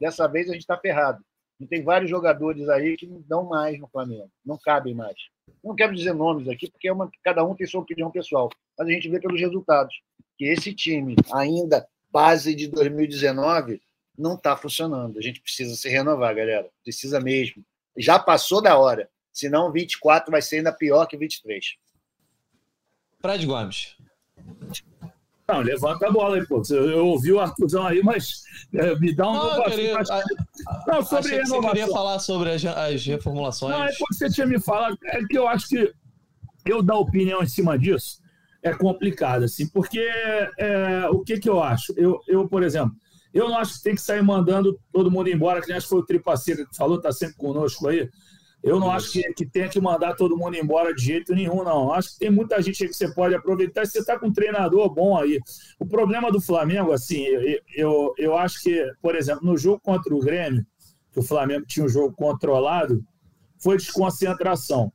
[0.00, 1.24] Dessa vez a gente está ferrado.
[1.58, 5.16] E tem vários jogadores aí que não dão mais no Flamengo, não cabem mais.
[5.64, 8.88] Não quero dizer nomes aqui, porque é uma, cada um tem sua opinião pessoal, mas
[8.88, 9.94] a gente vê pelos resultados
[10.36, 13.80] que esse time, ainda base de 2019,
[14.16, 15.18] não está funcionando.
[15.18, 16.68] A gente precisa se renovar, galera.
[16.82, 17.64] Precisa mesmo.
[17.96, 19.08] Já passou da hora.
[19.32, 21.76] Senão, 24 vai ser ainda pior que 23.
[23.20, 23.96] Fred Gomes.
[25.48, 26.60] Não, levanta a bola aí, pô.
[26.70, 28.42] Eu ouvi o Arthurzão aí, mas
[28.74, 29.34] é, me dá um.
[29.34, 31.62] Não, eu queria, não, sobre Achei renovação.
[31.62, 33.76] Você queria falar sobre as, as reformulações.
[33.76, 34.98] Não, é porque você tinha me falado.
[35.04, 35.92] É que eu acho que
[36.64, 38.20] eu dar opinião em cima disso
[38.62, 40.00] é complicado, assim, porque
[40.58, 41.94] é, o que, que eu acho?
[41.96, 42.96] Eu, eu, por exemplo,
[43.32, 45.90] eu não acho que tem que sair mandando todo mundo embora, que nem acho que
[45.90, 48.08] foi o Tripaceira que falou, está sempre conosco aí.
[48.66, 51.92] Eu não acho que, que tenha que mandar todo mundo embora de jeito nenhum, não.
[51.92, 54.32] Acho que tem muita gente aí que você pode aproveitar e você está com um
[54.32, 55.38] treinador bom aí.
[55.78, 60.12] O problema do Flamengo, assim, eu, eu, eu acho que, por exemplo, no jogo contra
[60.12, 60.66] o Grêmio,
[61.12, 63.04] que o Flamengo tinha um jogo controlado,
[63.62, 64.92] foi desconcentração.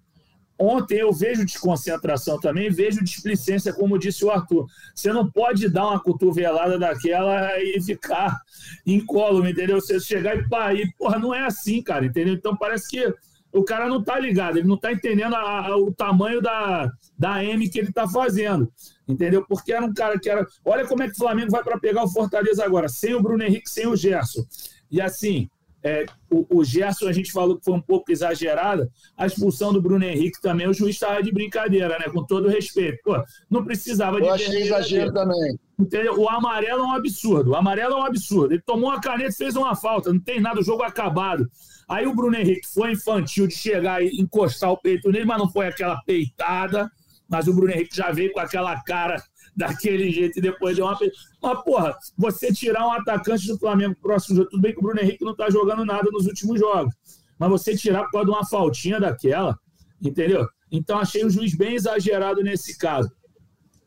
[0.59, 4.67] Ontem eu vejo desconcentração também, vejo displicência, como disse o Arthur.
[4.93, 8.37] Você não pode dar uma cotovelada daquela e ficar
[8.85, 9.79] incólume, entendeu?
[9.79, 10.93] Você chegar e parir.
[10.97, 12.33] Porra, não é assim, cara, entendeu?
[12.33, 13.11] Então parece que
[13.53, 17.43] o cara não tá ligado, ele não tá entendendo a, a, o tamanho da, da
[17.43, 18.71] M que ele tá fazendo.
[19.07, 19.45] Entendeu?
[19.47, 20.45] Porque era um cara que era.
[20.63, 23.43] Olha como é que o Flamengo vai para pegar o Fortaleza agora, sem o Bruno
[23.43, 24.43] Henrique, sem o Gerson.
[24.89, 25.49] E assim,
[25.83, 28.89] é, o, o, Gerson, a gente falou que foi um pouco exagerada.
[29.17, 32.05] A expulsão do Bruno Henrique também, o juiz estava de brincadeira, né?
[32.13, 32.99] Com todo respeito.
[33.03, 34.27] Pô, não precisava Eu de.
[34.27, 35.59] Eu achei exagero também.
[35.79, 36.19] Entendeu?
[36.19, 37.51] O amarelo é um absurdo.
[37.51, 38.53] O amarelo é um absurdo.
[38.53, 40.13] Ele tomou uma caneta e fez uma falta.
[40.13, 41.49] Não tem nada, o jogo acabado.
[41.91, 45.51] Aí o Bruno Henrique foi infantil de chegar e encostar o peito nele, mas não
[45.51, 46.89] foi aquela peitada.
[47.27, 49.21] Mas o Bruno Henrique já veio com aquela cara
[49.53, 50.97] daquele jeito e depois deu uma.
[51.43, 55.01] Mas, porra, você tirar um atacante do Flamengo próximo jogo, tudo bem que o Bruno
[55.01, 56.95] Henrique não tá jogando nada nos últimos jogos,
[57.37, 59.59] mas você tirar por causa de uma faltinha daquela,
[60.01, 60.47] entendeu?
[60.71, 63.11] Então achei o juiz bem exagerado nesse caso.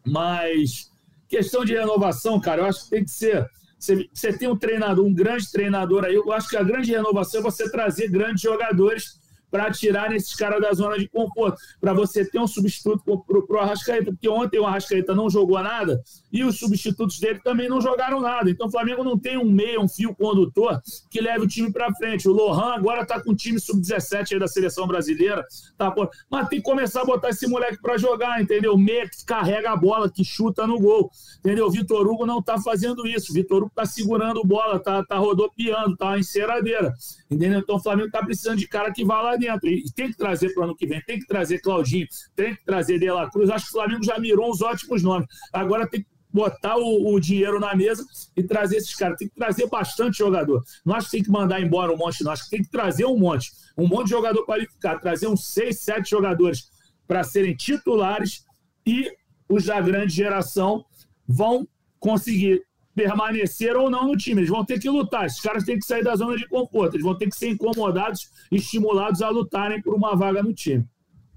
[0.07, 0.91] Mas
[1.27, 3.49] questão de renovação, cara, eu acho que tem que ser.
[3.85, 7.43] Você, tem um treinador, um grande treinador aí, eu acho que a grande renovação é
[7.43, 9.21] você trazer grandes jogadores
[9.55, 13.61] para tirar esses caras da zona de conforto, para você ter um substituto para o
[13.61, 18.21] Arrascaeta, porque ontem o Arrascaeta não jogou nada e os substitutos dele também não jogaram
[18.21, 18.51] nada.
[18.51, 21.95] Então o Flamengo não tem um meio, um fio condutor que leve o time para
[21.95, 22.29] frente.
[22.29, 25.47] O Lohan agora está com o time sub-17 da seleção brasileira,
[25.79, 25.95] tá,
[26.29, 28.77] mas tem que começar a botar esse moleque para jogar, entendeu?
[28.77, 31.69] Meia que carrega a bola, que chuta no gol, entendeu?
[31.69, 33.31] O Vitor Hugo não está fazendo isso.
[33.31, 36.93] O Vitor Hugo está segurando bola, tá, tá rodopiando, tá enceradeira,
[37.35, 37.61] entendeu?
[37.61, 39.69] Então o Flamengo está precisando de cara que vá lá dentro.
[39.69, 42.65] E tem que trazer para o ano que vem, tem que trazer Claudinho, tem que
[42.65, 43.51] trazer De La Cruz.
[43.51, 45.27] Acho que o Flamengo já mirou uns ótimos nomes.
[45.53, 48.05] Agora tem que botar o, o, dinheiro na mesa
[48.37, 49.17] e trazer esses caras.
[49.19, 50.63] Tem que trazer bastante jogador.
[50.85, 52.33] Não acho que tem que mandar embora um monte, não.
[52.33, 53.53] Acho que tem que trazer um monte.
[53.77, 55.01] Um monte de jogador qualificado.
[55.01, 56.71] Trazer uns seis, sete jogadores
[57.07, 58.45] para serem titulares
[58.87, 59.11] e
[59.49, 60.85] os da grande geração
[61.27, 61.69] vão
[62.01, 62.63] conseguir
[62.95, 64.41] permanecer ou não no time.
[64.41, 65.27] Eles vão ter que lutar.
[65.27, 66.95] Esses caras têm que sair da zona de conforto.
[66.95, 70.85] Eles vão ter que ser incomodados, estimulados a lutarem por uma vaga no time.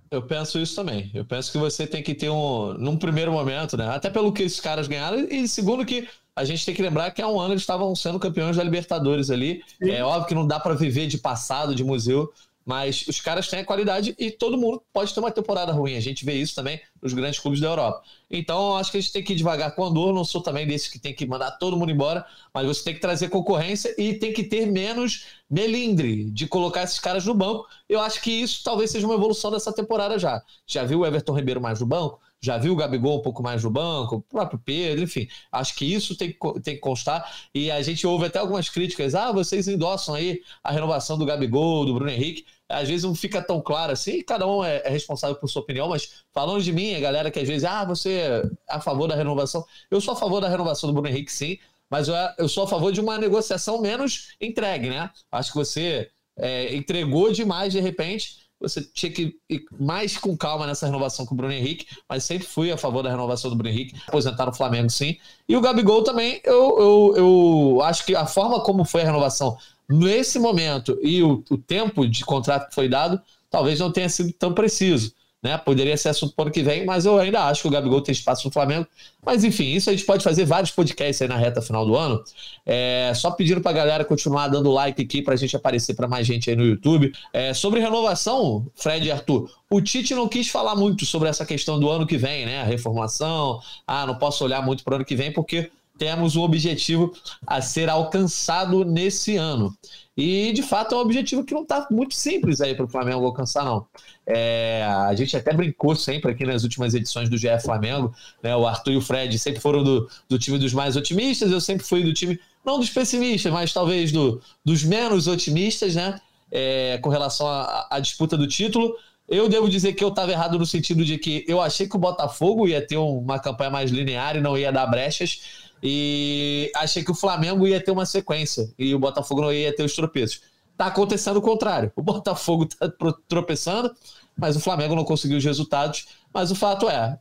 [0.09, 1.11] Eu penso isso também.
[1.13, 2.73] Eu penso que você tem que ter um.
[2.73, 3.89] Num primeiro momento, né?
[3.89, 7.21] Até pelo que esses caras ganharam, e segundo que a gente tem que lembrar que
[7.21, 9.63] há um ano eles estavam sendo campeões da Libertadores ali.
[9.81, 9.89] Sim.
[9.89, 12.31] É óbvio que não dá para viver de passado, de museu,
[12.67, 15.95] mas os caras têm a qualidade e todo mundo pode ter uma temporada ruim.
[15.95, 18.03] A gente vê isso também nos grandes clubes da Europa.
[18.29, 20.13] Então, acho que a gente tem que ir devagar com a dor.
[20.13, 22.99] Não sou também desse que tem que mandar todo mundo embora, mas você tem que
[22.99, 27.65] trazer concorrência e tem que ter menos melindre de colocar esses caras no banco.
[27.87, 30.43] Eu acho que isso talvez seja uma evolução dessa temporada já.
[30.65, 32.19] Já viu o Everton Ribeiro mais no banco?
[32.39, 35.27] já viu o Gabigol um pouco mais no banco, o próprio Pedro, enfim.
[35.51, 37.35] Acho que isso tem que, tem que constar.
[37.53, 39.15] E a gente ouve até algumas críticas.
[39.15, 42.45] Ah, vocês endossam aí a renovação do Gabigol, do Bruno Henrique.
[42.69, 45.87] Às vezes não fica tão claro assim, cada um é, é responsável por sua opinião,
[45.87, 49.15] mas falando de mim, a galera que às vezes, ah, você é a favor da
[49.15, 49.65] renovação.
[49.89, 51.57] Eu sou a favor da renovação do Bruno Henrique, sim,
[51.89, 55.09] mas eu, eu sou a favor de uma negociação menos entregue, né?
[55.31, 60.65] Acho que você é, entregou demais de repente você tinha que ir mais com calma
[60.65, 63.69] nessa renovação com o Bruno Henrique, mas sempre fui a favor da renovação do Bruno
[63.69, 65.17] Henrique, aposentar no Flamengo, sim.
[65.47, 69.57] E o Gabigol também, eu, eu, eu acho que a forma como foi a renovação
[69.89, 74.31] nesse momento e o, o tempo de contrato que foi dado, talvez não tenha sido
[74.33, 75.13] tão preciso.
[75.41, 75.55] Né?
[75.55, 78.01] Poderia ser assunto para o ano que vem, mas eu ainda acho que o Gabigol
[78.01, 78.87] tem espaço no Flamengo.
[79.23, 82.23] Mas enfim, isso a gente pode fazer vários podcasts aí na reta final do ano.
[82.65, 86.07] É, só pedindo para a galera continuar dando like aqui para a gente aparecer para
[86.07, 87.13] mais gente aí no YouTube.
[87.31, 91.79] É, sobre renovação, Fred e Arthur, o Tite não quis falar muito sobre essa questão
[91.79, 92.61] do ano que vem, né?
[92.61, 93.59] A reformação.
[93.85, 97.13] Ah, não posso olhar muito para o ano que vem porque temos um objetivo
[97.45, 99.75] a ser alcançado nesse ano.
[100.17, 103.23] E, de fato, é um objetivo que não está muito simples aí para o Flamengo
[103.23, 103.85] alcançar, não.
[104.25, 108.55] É, a gente até brincou sempre aqui nas últimas edições do GE Flamengo, né?
[108.55, 111.85] O Arthur e o Fred sempre foram do, do time dos mais otimistas, eu sempre
[111.85, 116.19] fui do time, não dos pessimistas, mas talvez do, dos menos otimistas, né?
[116.51, 118.95] É, com relação à disputa do título.
[119.27, 121.99] Eu devo dizer que eu estava errado no sentido de que eu achei que o
[121.99, 125.66] Botafogo ia ter uma campanha mais linear e não ia dar brechas.
[125.81, 129.83] E achei que o Flamengo ia ter uma sequência e o Botafogo não ia ter
[129.83, 130.41] os tropeços.
[130.75, 131.91] Tá acontecendo o contrário.
[131.95, 132.91] O Botafogo tá
[133.27, 133.91] tropeçando,
[134.37, 136.07] mas o Flamengo não conseguiu os resultados.
[136.33, 137.17] Mas o fato é,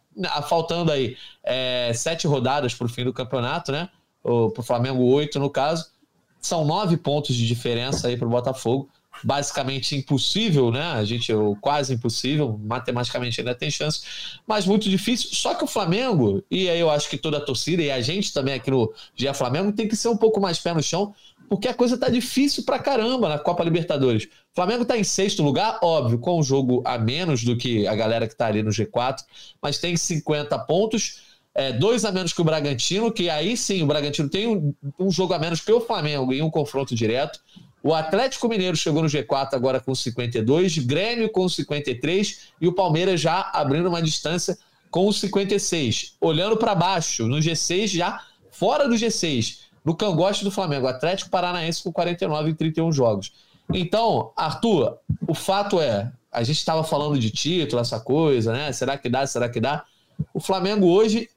[0.48, 3.88] faltando aí é, sete rodadas para o fim do campeonato, né?
[4.22, 5.86] Para o Flamengo, oito no caso.
[6.40, 8.88] São nove pontos de diferença aí para o Botafogo
[9.22, 10.82] basicamente impossível, né?
[10.92, 14.02] A gente, ou quase impossível, matematicamente ainda tem chance,
[14.46, 15.30] mas muito difícil.
[15.32, 18.32] Só que o Flamengo, e aí eu acho que toda a torcida e a gente
[18.32, 21.14] também aqui no Dia Flamengo tem que ser um pouco mais pé no chão,
[21.48, 24.24] porque a coisa tá difícil pra caramba na Copa Libertadores.
[24.24, 27.94] O Flamengo tá em sexto lugar, óbvio, com um jogo a menos do que a
[27.94, 29.22] galera que tá ali no G4,
[29.62, 31.36] mas tem 50 pontos.
[31.54, 35.10] É, dois a menos que o Bragantino, que aí sim o Bragantino tem um, um
[35.10, 37.40] jogo a menos que o Flamengo em um confronto direto.
[37.82, 43.20] O Atlético Mineiro chegou no G4 agora com 52, Grêmio com 53 e o Palmeiras
[43.20, 44.58] já abrindo uma distância
[44.90, 46.16] com 56.
[46.20, 51.82] Olhando para baixo, no G6 já fora do G6, no cangote do Flamengo, Atlético Paranaense
[51.82, 53.32] com 49 em 31 jogos.
[53.72, 58.72] Então, Arthur, o fato é, a gente estava falando de título, essa coisa, né?
[58.72, 59.26] Será que dá?
[59.26, 59.84] Será que dá?
[60.32, 61.28] O Flamengo hoje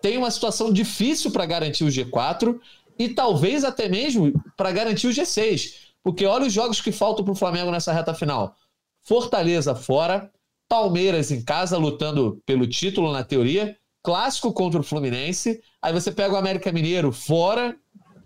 [0.00, 2.58] tem uma situação difícil para garantir o G4
[2.98, 5.85] e talvez até mesmo para garantir o G6.
[6.06, 8.54] Porque olha os jogos que faltam para o Flamengo nessa reta final:
[9.02, 10.30] Fortaleza fora,
[10.68, 15.60] Palmeiras em casa lutando pelo título na teoria, clássico contra o Fluminense.
[15.82, 17.76] Aí você pega o América Mineiro fora,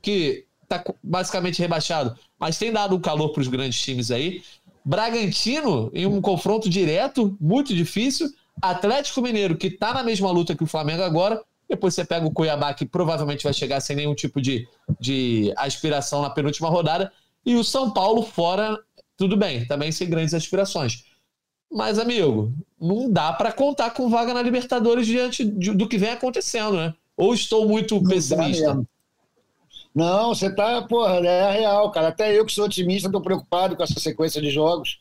[0.03, 4.43] que está basicamente rebaixado, mas tem dado um calor para os grandes times aí.
[4.85, 8.29] Bragantino em um confronto direto, muito difícil.
[8.61, 11.43] Atlético Mineiro, que está na mesma luta que o Flamengo agora.
[11.67, 14.69] Depois você pega o Cuiabá, que provavelmente vai chegar sem nenhum tipo de,
[15.01, 17.11] de aspiração na penúltima rodada.
[17.45, 18.79] E o São Paulo fora,
[19.17, 21.05] tudo bem, também sem grandes aspirações.
[21.71, 26.77] Mas, amigo, não dá para contar com vaga na Libertadores diante do que vem acontecendo,
[26.77, 26.95] né?
[27.17, 28.83] Ou estou muito não pessimista?
[29.95, 32.09] Não, você tá, porra, é real, cara.
[32.09, 34.99] Até eu que sou otimista, estou preocupado com essa sequência de jogos.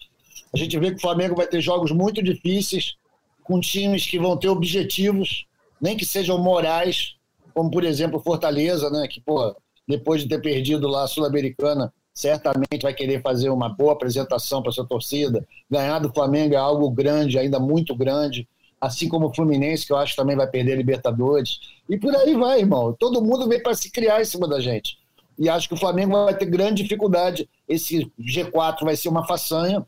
[0.53, 2.95] A gente vê que o Flamengo vai ter jogos muito difíceis,
[3.43, 5.45] com times que vão ter objetivos,
[5.81, 7.15] nem que sejam morais,
[7.53, 9.07] como por exemplo Fortaleza, né?
[9.07, 9.55] Que, porra,
[9.87, 14.73] depois de ter perdido lá a Sul-Americana, certamente vai querer fazer uma boa apresentação para
[14.73, 15.47] sua torcida.
[15.71, 18.47] Ganhar do Flamengo é algo grande, ainda muito grande
[18.79, 21.59] assim como o Fluminense, que eu acho que também vai perder a Libertadores.
[21.87, 22.95] E por aí vai, irmão.
[22.97, 24.97] Todo mundo vem para se criar em cima da gente.
[25.37, 27.49] E acho que o Flamengo vai ter grande dificuldade.
[27.67, 29.85] Esse G4 vai ser uma façanha.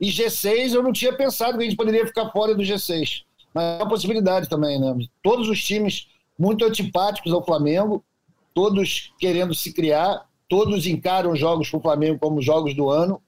[0.00, 3.22] E G6 eu não tinha pensado que a gente poderia ficar fora do G6.
[3.54, 4.94] Mas é uma possibilidade também, né?
[5.22, 8.04] Todos os times muito antipáticos ao Flamengo,
[8.52, 13.20] todos querendo se criar, todos encaram os jogos para o Flamengo como jogos do ano.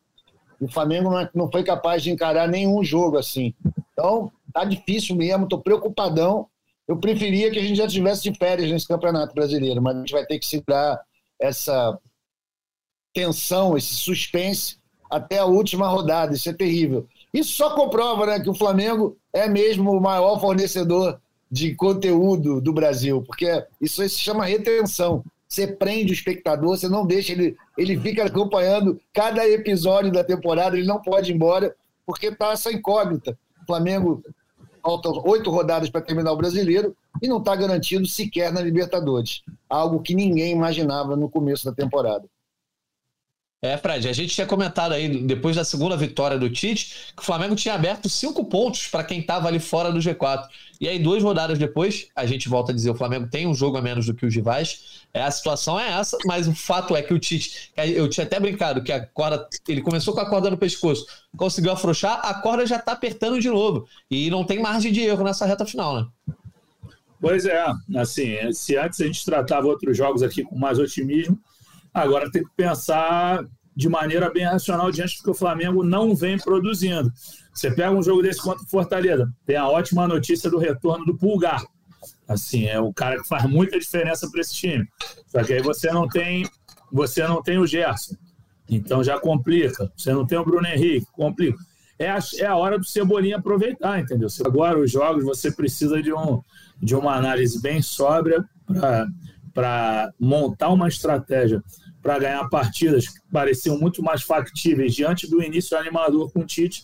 [0.61, 3.55] E o Flamengo não, é, não foi capaz de encarar nenhum jogo assim.
[3.93, 6.47] Então, tá difícil mesmo, tô preocupadão.
[6.87, 10.13] Eu preferia que a gente já tivesse de férias nesse Campeonato Brasileiro, mas a gente
[10.13, 11.01] vai ter que segurar
[11.41, 11.99] essa
[13.13, 14.79] tensão, esse suspense
[15.11, 16.35] até a última rodada.
[16.35, 17.07] Isso é terrível.
[17.33, 22.73] Isso só comprova né, que o Flamengo é mesmo o maior fornecedor de conteúdo do
[22.73, 25.25] Brasil, porque isso se chama retenção.
[25.49, 30.77] Você prende o espectador, você não deixa ele, ele fica acompanhando cada episódio da temporada,
[30.77, 33.39] ele não pode ir embora, porque tá essa incógnita.
[33.67, 34.23] Flamengo
[34.83, 39.43] faltam oito rodadas para terminar o brasileiro e não está garantido sequer na Libertadores.
[39.69, 42.25] Algo que ninguém imaginava no começo da temporada.
[43.61, 47.25] É, Fred, a gente tinha comentado aí, depois da segunda vitória do Tite, que o
[47.25, 50.47] Flamengo tinha aberto cinco pontos para quem estava ali fora do G4.
[50.81, 53.77] E aí, duas rodadas depois, a gente volta a dizer: o Flamengo tem um jogo
[53.77, 55.03] a menos do que os rivais.
[55.13, 58.39] É, a situação é essa, mas o fato é que o Tite, eu tinha até
[58.39, 61.05] brincado que a corda, ele começou com a corda no pescoço,
[61.37, 63.89] conseguiu afrouxar, a corda já está apertando de novo.
[64.09, 66.07] E não tem margem de erro nessa reta final, né?
[67.21, 67.67] Pois é,
[67.97, 71.37] assim, se antes a gente tratava outros jogos aqui com mais otimismo,
[71.93, 76.37] Agora tem que pensar de maneira bem racional diante do que o Flamengo não vem
[76.37, 77.13] produzindo.
[77.55, 81.17] Você pega um jogo desse contra o Fortaleza, tem a ótima notícia do retorno do
[81.17, 81.63] Pulgar.
[82.27, 84.85] Assim, é o cara que faz muita diferença para esse time.
[85.29, 86.45] Só que aí você não tem,
[86.91, 88.17] você não tem o Gerson.
[88.69, 89.91] Então já complica.
[89.97, 91.59] Você não tem o Bruno Henrique, complica.
[91.99, 94.29] É a, é a hora do Cebolinha aproveitar, entendeu?
[94.45, 96.43] Agora os jogos você precisa de, um,
[96.81, 99.07] de uma análise bem sóbria para
[100.19, 101.63] montar uma estratégia
[102.03, 106.83] para ganhar partidas que pareciam muito mais factíveis diante do início animador com o Tite.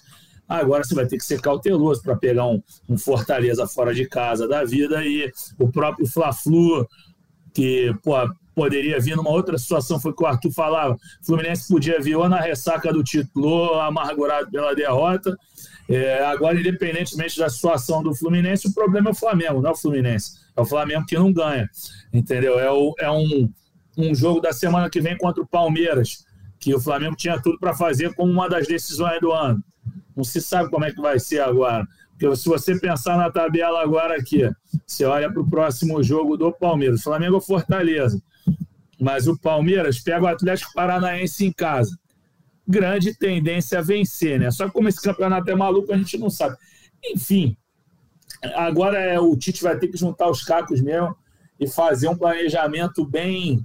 [0.49, 4.47] Agora você vai ter que ser cauteloso para pegar um, um, Fortaleza fora de casa
[4.47, 6.87] da vida e o próprio Fla-Flu,
[7.55, 8.15] que pô,
[8.55, 10.97] poderia vir numa outra situação, foi o que o Arthur falava.
[11.25, 15.37] Fluminense podia vir ou na ressaca do título, ou amargurado pela derrota.
[15.89, 19.77] É, agora, independentemente da situação do Fluminense, o problema é o Flamengo, não é o
[19.77, 20.33] Fluminense.
[20.57, 21.69] É o Flamengo que não ganha.
[22.13, 22.59] Entendeu?
[22.59, 23.51] É, o, é um,
[23.97, 26.25] um jogo da semana que vem contra o Palmeiras,
[26.59, 29.63] que o Flamengo tinha tudo para fazer como uma das decisões do ano.
[30.17, 31.87] Não se sabe como é que vai ser agora.
[32.11, 34.49] Porque se você pensar na tabela agora aqui,
[34.87, 37.03] você olha para o próximo jogo do Palmeiras.
[37.03, 38.23] Flamengo Fortaleza.
[39.01, 41.99] Mas o Palmeiras pega o Atlético Paranaense em casa.
[42.67, 44.51] Grande tendência a vencer, né?
[44.51, 46.57] Só que como esse campeonato é maluco, a gente não sabe.
[47.05, 47.57] Enfim,
[48.55, 51.15] agora é, o Tite vai ter que juntar os cacos mesmo
[51.61, 53.65] e fazer um planejamento bem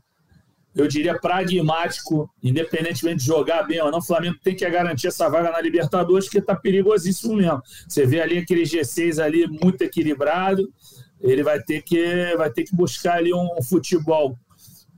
[0.75, 5.29] eu diria, pragmático, independentemente de jogar bem ou não, o Flamengo tem que garantir essa
[5.29, 7.61] vaga na Libertadores, que está perigosíssimo mesmo.
[7.87, 10.71] Você vê ali aquele G6 ali muito equilibrado,
[11.19, 14.37] ele vai ter que, vai ter que buscar ali um futebol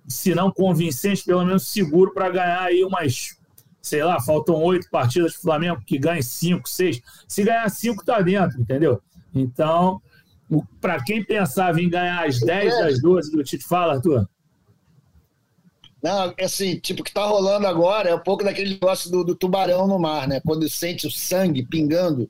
[0.07, 3.37] se não convincente, pelo menos seguro para ganhar aí umas,
[3.81, 7.01] sei lá, faltam oito partidas para Flamengo, que ganhe cinco, seis.
[7.27, 9.01] Se ganhar cinco, tá dentro, entendeu?
[9.33, 10.01] Então,
[10.79, 14.27] para quem pensava em ganhar as 10 das 12 do Tite, fala, Arthur.
[16.03, 19.35] Não, assim, tipo, o que tá rolando agora é um pouco daquele negócio do, do,
[19.35, 20.41] tubarão no mar, né?
[20.45, 22.29] Quando sente o sangue pingando.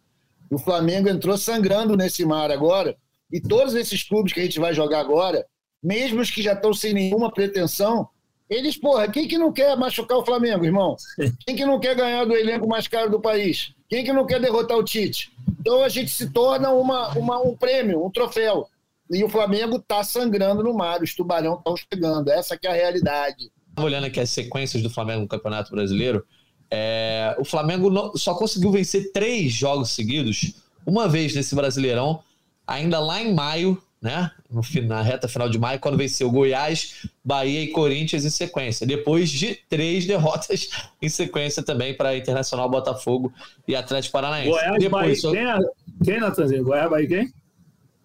[0.49, 2.97] O Flamengo entrou sangrando nesse mar agora.
[3.31, 5.45] E todos esses clubes que a gente vai jogar agora,
[5.81, 8.09] mesmo os que já estão sem nenhuma pretensão,
[8.51, 10.97] eles, porra, quem que não quer machucar o Flamengo, irmão?
[11.45, 13.73] Quem que não quer ganhar do elenco mais caro do país?
[13.87, 15.31] Quem que não quer derrotar o Tite?
[15.61, 18.67] Então a gente se torna uma, uma um prêmio, um troféu.
[19.09, 22.29] E o Flamengo está sangrando no mar, os tubarão estão chegando.
[22.29, 23.49] Essa que é a realidade.
[23.79, 26.25] Olhando aqui as sequências do Flamengo no Campeonato Brasileiro,
[26.69, 32.21] é, o Flamengo só conseguiu vencer três jogos seguidos, uma vez nesse Brasileirão,
[32.67, 34.31] ainda lá em maio, né?
[34.49, 38.87] No, na reta final de maio, quando venceu Goiás, Bahia e Corinthians em sequência.
[38.87, 40.69] Depois de três derrotas
[41.01, 43.31] em sequência também para Internacional Botafogo
[43.67, 44.49] e Atlético Paranaense.
[44.49, 46.63] Goiás, Depois, Bahia, quem, quem Natanzinho?
[46.63, 47.33] Goiás, Bahia quem?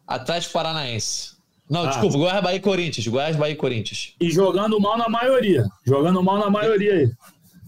[0.07, 1.35] Atlético Paranaense.
[1.69, 1.87] Não, ah.
[1.87, 3.07] desculpa, Goiás, Bahia e Corinthians.
[3.09, 4.15] Goiás, Bahia e Corinthians.
[4.21, 5.65] E jogando mal na maioria.
[5.85, 7.11] Jogando mal na maioria aí.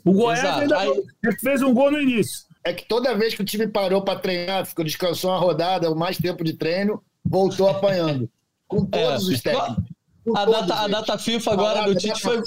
[0.05, 0.61] O Goiás Exato.
[0.61, 1.39] ainda aí...
[1.41, 2.47] fez um gol no início.
[2.63, 6.19] É que toda vez que o time parou para treinar, ficou descansou uma rodada, mais
[6.19, 8.29] tempo de treino, voltou apanhando.
[8.67, 9.85] Com todos é, os técnicos.
[10.35, 12.41] A data, a data FIFA agora do Tite foi,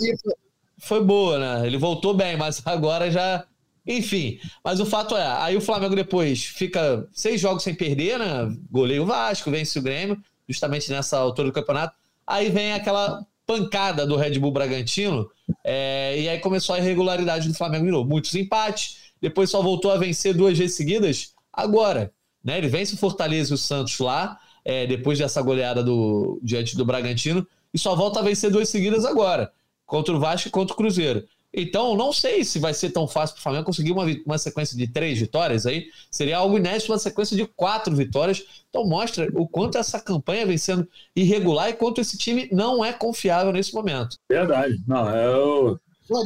[0.78, 1.68] foi boa, né?
[1.68, 3.46] Ele voltou bem, mas agora já.
[3.86, 8.56] Enfim, mas o fato é, aí o Flamengo depois fica seis jogos sem perder, né?
[8.70, 11.96] Goleia o Vasco, vence o Grêmio, justamente nessa altura do campeonato.
[12.28, 15.28] Aí vem aquela pancada do Red Bull Bragantino,
[15.64, 18.08] é, e aí começou a irregularidade do Flamengo de novo.
[18.08, 22.14] Muitos empates, depois só voltou a vencer duas vezes seguidas, agora.
[22.44, 22.60] Né?
[22.60, 26.86] Ele vence o Fortaleza e o Santos lá, é, depois dessa goleada do, diante do
[26.86, 29.52] Bragantino, e só volta a vencer duas seguidas agora,
[29.86, 31.26] contra o Vasco e contra o Cruzeiro.
[31.54, 34.78] Então, não sei se vai ser tão fácil para o Flamengo conseguir uma, uma sequência
[34.78, 35.88] de três vitórias aí.
[36.10, 38.64] Seria algo inédito uma sequência de quatro vitórias.
[38.70, 42.94] Então, mostra o quanto essa campanha vem sendo irregular e quanto esse time não é
[42.94, 44.18] confiável nesse momento.
[44.30, 44.82] Verdade.
[44.88, 45.80] Não, eu,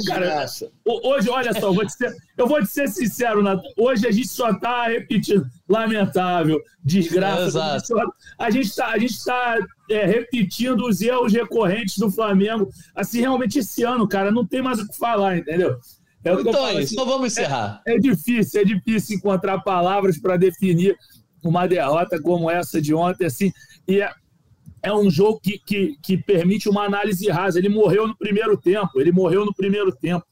[0.07, 0.45] Cara,
[0.83, 4.11] hoje, olha só, eu vou, te ser, eu vou te ser sincero, Nath, hoje a
[4.11, 5.45] gente só está repetindo.
[5.69, 7.77] Lamentável, desgraça.
[8.37, 9.57] a gente está a gente tá,
[9.89, 12.69] é, repetindo os erros recorrentes do Flamengo.
[12.95, 15.77] Assim, realmente, esse ano, cara, não tem mais o que falar, entendeu?
[16.23, 17.81] É então é isso, então vamos encerrar.
[17.85, 20.97] É, é difícil, é difícil encontrar palavras para definir
[21.43, 23.51] uma derrota como essa de ontem, assim.
[23.87, 24.01] E
[24.85, 27.57] é, um jogo que, que, que permite uma análise rasa.
[27.57, 30.25] Ele morreu no primeiro tempo, ele morreu no primeiro tempo.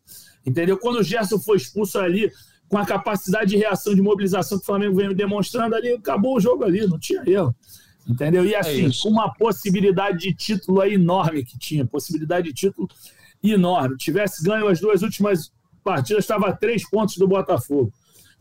[0.46, 0.78] Entendeu?
[0.78, 2.32] Quando o Gerson foi expulso ali,
[2.70, 6.40] com a capacidade de reação, de mobilização que o Flamengo vem demonstrando ali, acabou o
[6.40, 7.56] jogo ali, não tinha erro.
[8.08, 8.46] Entendeu?
[8.46, 12.88] E é assim, é uma possibilidade de título aí enorme que tinha, possibilidade de título
[13.44, 13.98] enorme.
[13.98, 15.52] Tivesse ganho as duas últimas
[15.84, 17.92] partidas, estava a três pontos do Botafogo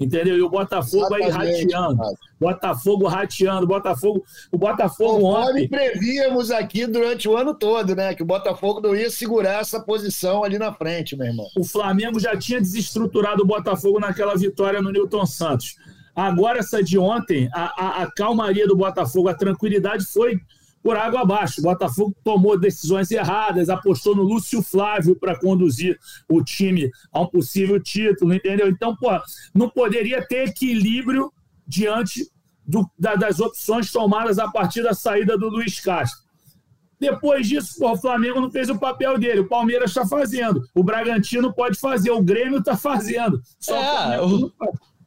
[0.03, 0.37] entendeu?
[0.37, 1.99] E o Botafogo Exatamente, aí rateando.
[1.99, 2.15] Cara.
[2.41, 5.69] Botafogo rateando, Botafogo, o Botafogo Conforme ontem.
[5.69, 8.15] prevíamos aqui durante o ano todo, né?
[8.15, 11.47] Que o Botafogo não ia segurar essa posição ali na frente, meu irmão.
[11.57, 15.77] O Flamengo já tinha desestruturado o Botafogo naquela vitória no Newton Santos.
[16.15, 20.39] Agora, essa de ontem, a, a, a calmaria do Botafogo, a tranquilidade foi
[20.83, 21.61] por água abaixo.
[21.61, 27.27] O Botafogo tomou decisões erradas, apostou no Lúcio Flávio para conduzir o time a um
[27.27, 28.69] possível título, entendeu?
[28.69, 29.11] Então, pô,
[29.55, 31.33] não poderia ter equilíbrio
[31.67, 32.29] diante
[32.67, 36.23] do, da, das opções tomadas a partir da saída do Luiz Castro.
[36.99, 40.85] Depois disso, pô, o Flamengo não fez o papel dele, o Palmeiras está fazendo, o
[40.85, 43.43] Bragantino pode fazer, o Grêmio está fazendo.
[43.59, 44.53] Só é, o, o,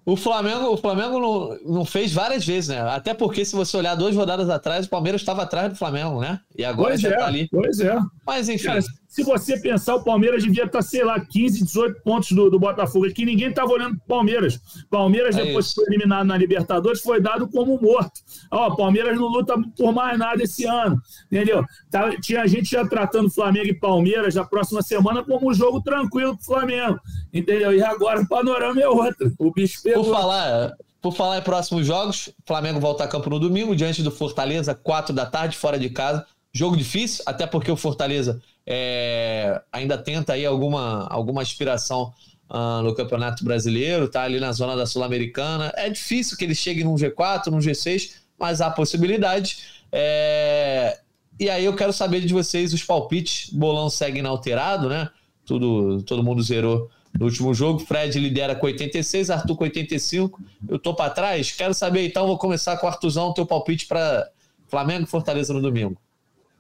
[0.05, 2.79] o Flamengo, o Flamengo não, não fez várias vezes, né?
[2.81, 6.39] Até porque, se você olhar duas rodadas atrás, o Palmeiras estava atrás do Flamengo, né?
[6.55, 7.47] E agora pois já é, tá ali.
[7.49, 7.97] Pois é.
[8.25, 8.67] Mas, enfim.
[8.67, 8.81] Cara,
[9.15, 13.05] se você pensar, o Palmeiras devia estar, sei lá, 15, 18 pontos do, do Botafogo.
[13.05, 14.59] Aqui ninguém estava olhando para o Palmeiras.
[14.89, 18.11] Palmeiras, é depois que foi eliminado na Libertadores, foi dado como morto.
[18.51, 21.01] Ó, o Palmeiras não luta por mais nada esse ano.
[21.31, 21.63] Entendeu?
[21.89, 26.35] Tá, tinha gente já tratando Flamengo e Palmeiras na próxima semana como um jogo tranquilo
[26.35, 26.99] para o Flamengo.
[27.33, 27.73] Entendeu?
[27.73, 29.31] E agora o panorama é outro.
[29.39, 30.03] O bicho pegou.
[30.03, 34.11] Por falar, por falar em próximos jogos, Flamengo volta a campo no domingo, diante do
[34.11, 36.25] Fortaleza, 4 da tarde, fora de casa.
[36.53, 42.13] Jogo difícil, até porque o Fortaleza é, ainda tenta aí alguma, alguma aspiração
[42.49, 45.71] uh, no Campeonato Brasileiro, tá ali na zona da Sul-Americana.
[45.75, 49.57] É difícil que ele chegue num G4, num G6, mas há possibilidade.
[49.91, 50.99] É,
[51.39, 53.49] e aí eu quero saber de vocês os palpites.
[53.51, 55.09] Bolão segue inalterado, né?
[55.45, 57.79] Tudo, todo mundo zerou no último jogo.
[57.79, 60.41] Fred lidera com 86, Arthur com 85.
[60.67, 61.51] Eu tô para trás.
[61.51, 64.29] Quero saber então, vou começar com o Arthurzão, teu palpite para
[64.67, 65.97] Flamengo e Fortaleza no domingo.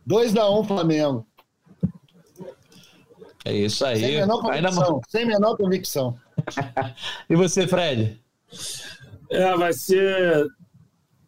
[0.05, 1.25] 2 a 1 um, Flamengo.
[3.45, 3.99] É isso aí.
[3.99, 4.83] Sem menor convicção.
[4.83, 5.01] Ainda...
[5.07, 6.17] Sem menor convicção.
[7.29, 8.19] e você, Fred?
[9.29, 10.47] É, vai ser.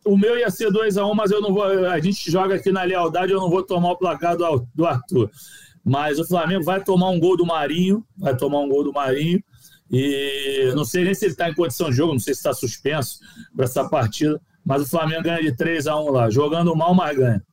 [0.04, 1.64] O meu ia ser 2x1, um, mas eu não vou.
[1.64, 5.30] A gente joga aqui na lealdade, eu não vou tomar o placar do, do Arthur.
[5.84, 9.42] Mas o Flamengo vai tomar um gol do Marinho, vai tomar um gol do Marinho.
[9.92, 12.52] E não sei nem se ele está em condição de jogo, não sei se está
[12.52, 13.20] suspenso
[13.56, 14.42] para essa partida.
[14.66, 16.30] Mas o Flamengo ganha de 3 a 1 lá.
[16.30, 17.46] Jogando mal, mas ganha.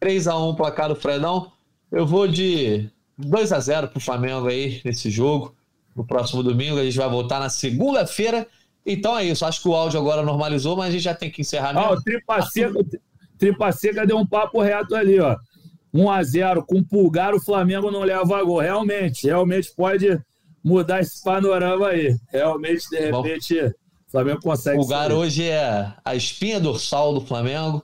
[0.00, 1.52] 3 a 1 placar do Fredão.
[1.92, 5.54] Eu vou de 2 a 0 pro Flamengo aí nesse jogo.
[5.94, 6.78] No próximo domingo.
[6.78, 8.46] A gente vai voltar na segunda-feira.
[8.84, 9.44] Então é isso.
[9.44, 11.88] Acho que o áudio agora normalizou, mas a gente já tem que encerrar mesmo.
[11.88, 12.02] Ah, o
[13.38, 15.36] Tripa Seca, deu um papo reto ali, ó.
[15.92, 18.60] 1 a 0 com pulgar, o Flamengo não leva gol.
[18.60, 20.20] Realmente, realmente pode
[20.62, 22.14] mudar esse panorama aí.
[22.30, 23.62] Realmente, de repente.
[23.62, 23.68] Bom.
[23.68, 24.78] O Flamengo consegue.
[24.78, 27.82] O Gar hoje é a espinha dorsal do Flamengo.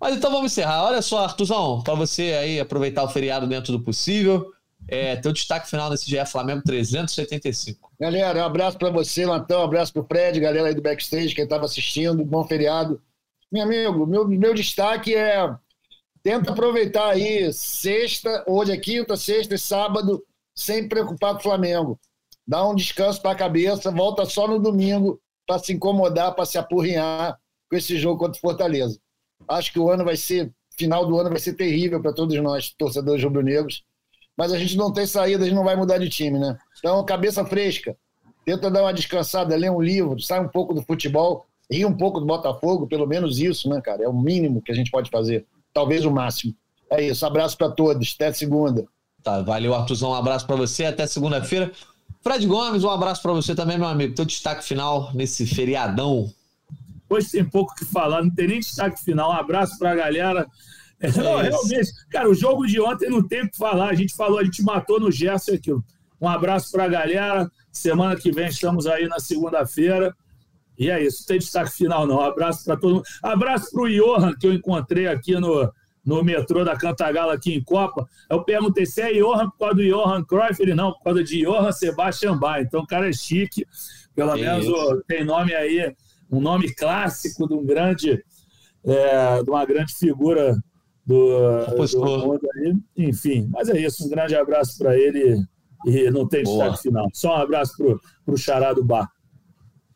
[0.00, 0.84] Mas então vamos encerrar.
[0.84, 4.50] Olha só, Artuzão, para você aí aproveitar o feriado dentro do possível.
[4.88, 7.92] É, teu destaque final nesse dia Flamengo 375.
[7.98, 11.34] Galera, um abraço para você, Lantão, um abraço para o Fred, galera aí do backstage,
[11.34, 13.00] quem estava assistindo, bom feriado.
[13.52, 15.54] Meu amigo, meu, meu destaque é
[16.22, 20.22] tenta aproveitar aí sexta, hoje é quinta, sexta e sábado,
[20.54, 21.98] sem preocupar com o Flamengo.
[22.46, 26.58] Dá um descanso para a cabeça, volta só no domingo para se incomodar, para se
[26.58, 28.98] apurrinhar com esse jogo contra o Fortaleza.
[29.48, 32.70] Acho que o ano vai ser, final do ano vai ser terrível para todos nós,
[32.70, 33.84] torcedores rubro-negros,
[34.36, 36.56] mas a gente não tem saída, a gente não vai mudar de time, né?
[36.78, 37.96] Então, cabeça fresca,
[38.44, 42.20] tenta dar uma descansada, ler um livro, sai um pouco do futebol, ri um pouco
[42.20, 44.04] do Botafogo, pelo menos isso, né, cara?
[44.04, 46.54] É o mínimo que a gente pode fazer, talvez o máximo.
[46.90, 48.84] É isso, abraço para todos, até segunda.
[49.22, 51.70] Tá, valeu, Artuzão, um abraço para você, até segunda-feira.
[52.22, 54.14] Fred Gomes, um abraço para você também, meu amigo.
[54.14, 56.30] Teu destaque final nesse feriadão.
[57.08, 59.30] Hoje tem pouco que falar, não tem nem destaque final.
[59.30, 60.46] Um abraço para a galera.
[61.00, 63.88] É, não, realmente, cara, o jogo de ontem não tem o que falar.
[63.88, 65.82] A gente falou, a gente matou no Gerson aquilo.
[66.20, 67.50] Um abraço para a galera.
[67.72, 70.14] Semana que vem estamos aí na segunda-feira.
[70.78, 72.16] E é isso, não tem destaque final, não.
[72.16, 73.04] Um abraço para todo mundo.
[73.22, 75.70] Abraço para o Johan, que eu encontrei aqui no,
[76.04, 78.06] no metrô da Cantagala aqui em Copa.
[78.28, 80.62] Eu perguntei se é Johan por causa do Johan Cruyff.
[80.62, 82.62] Ele não, por causa de Johan Sebastian Bach.
[82.62, 83.66] Então o cara é chique.
[84.14, 85.04] Pelo que menos isso.
[85.06, 85.94] tem nome aí,
[86.30, 88.22] um nome clássico de um grande,
[88.84, 90.56] é, de uma grande figura
[91.10, 92.74] do, do mundo aí.
[92.96, 94.06] Enfim, mas é isso.
[94.06, 95.42] Um grande abraço para ele
[95.86, 96.64] e não tem Boa.
[96.64, 97.08] destaque final.
[97.12, 97.74] Só um abraço
[98.24, 99.10] para o Xará do Bar.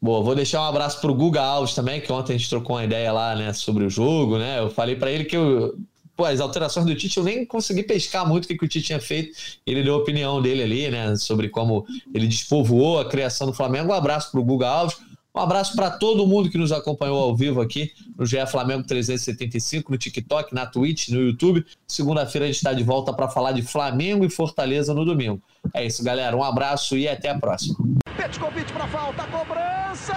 [0.01, 2.77] Boa, vou deixar um abraço para o Guga Alves também, que ontem a gente trocou
[2.77, 4.59] uma ideia lá, né, sobre o jogo, né?
[4.59, 5.79] Eu falei para ele que eu,
[6.15, 8.87] pô, as alterações do Tite eu nem consegui pescar muito o que, que o Tite
[8.87, 9.35] tinha feito.
[9.67, 13.93] Ele deu a opinião dele ali, né, sobre como ele despovoou a criação do Flamengo.
[13.93, 14.99] Um abraço para o Guga Alves.
[15.35, 19.91] Um abraço para todo mundo que nos acompanhou ao vivo aqui no GE Flamengo 375,
[19.91, 21.65] no TikTok, na Twitch, no YouTube.
[21.89, 25.43] Segunda-feira a gente está de volta para falar de Flamengo e Fortaleza no domingo.
[25.75, 26.37] É isso, galera.
[26.37, 27.77] Um abraço e até a próxima.
[28.17, 30.15] Petkovic para falta, cobrança!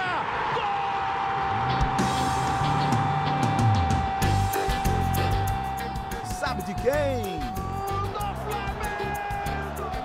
[6.68, 7.40] de quem?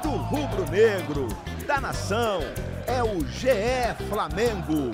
[0.02, 1.28] Do Do rubro-negro,
[1.68, 2.42] da nação,
[2.88, 4.92] é o GE Flamengo.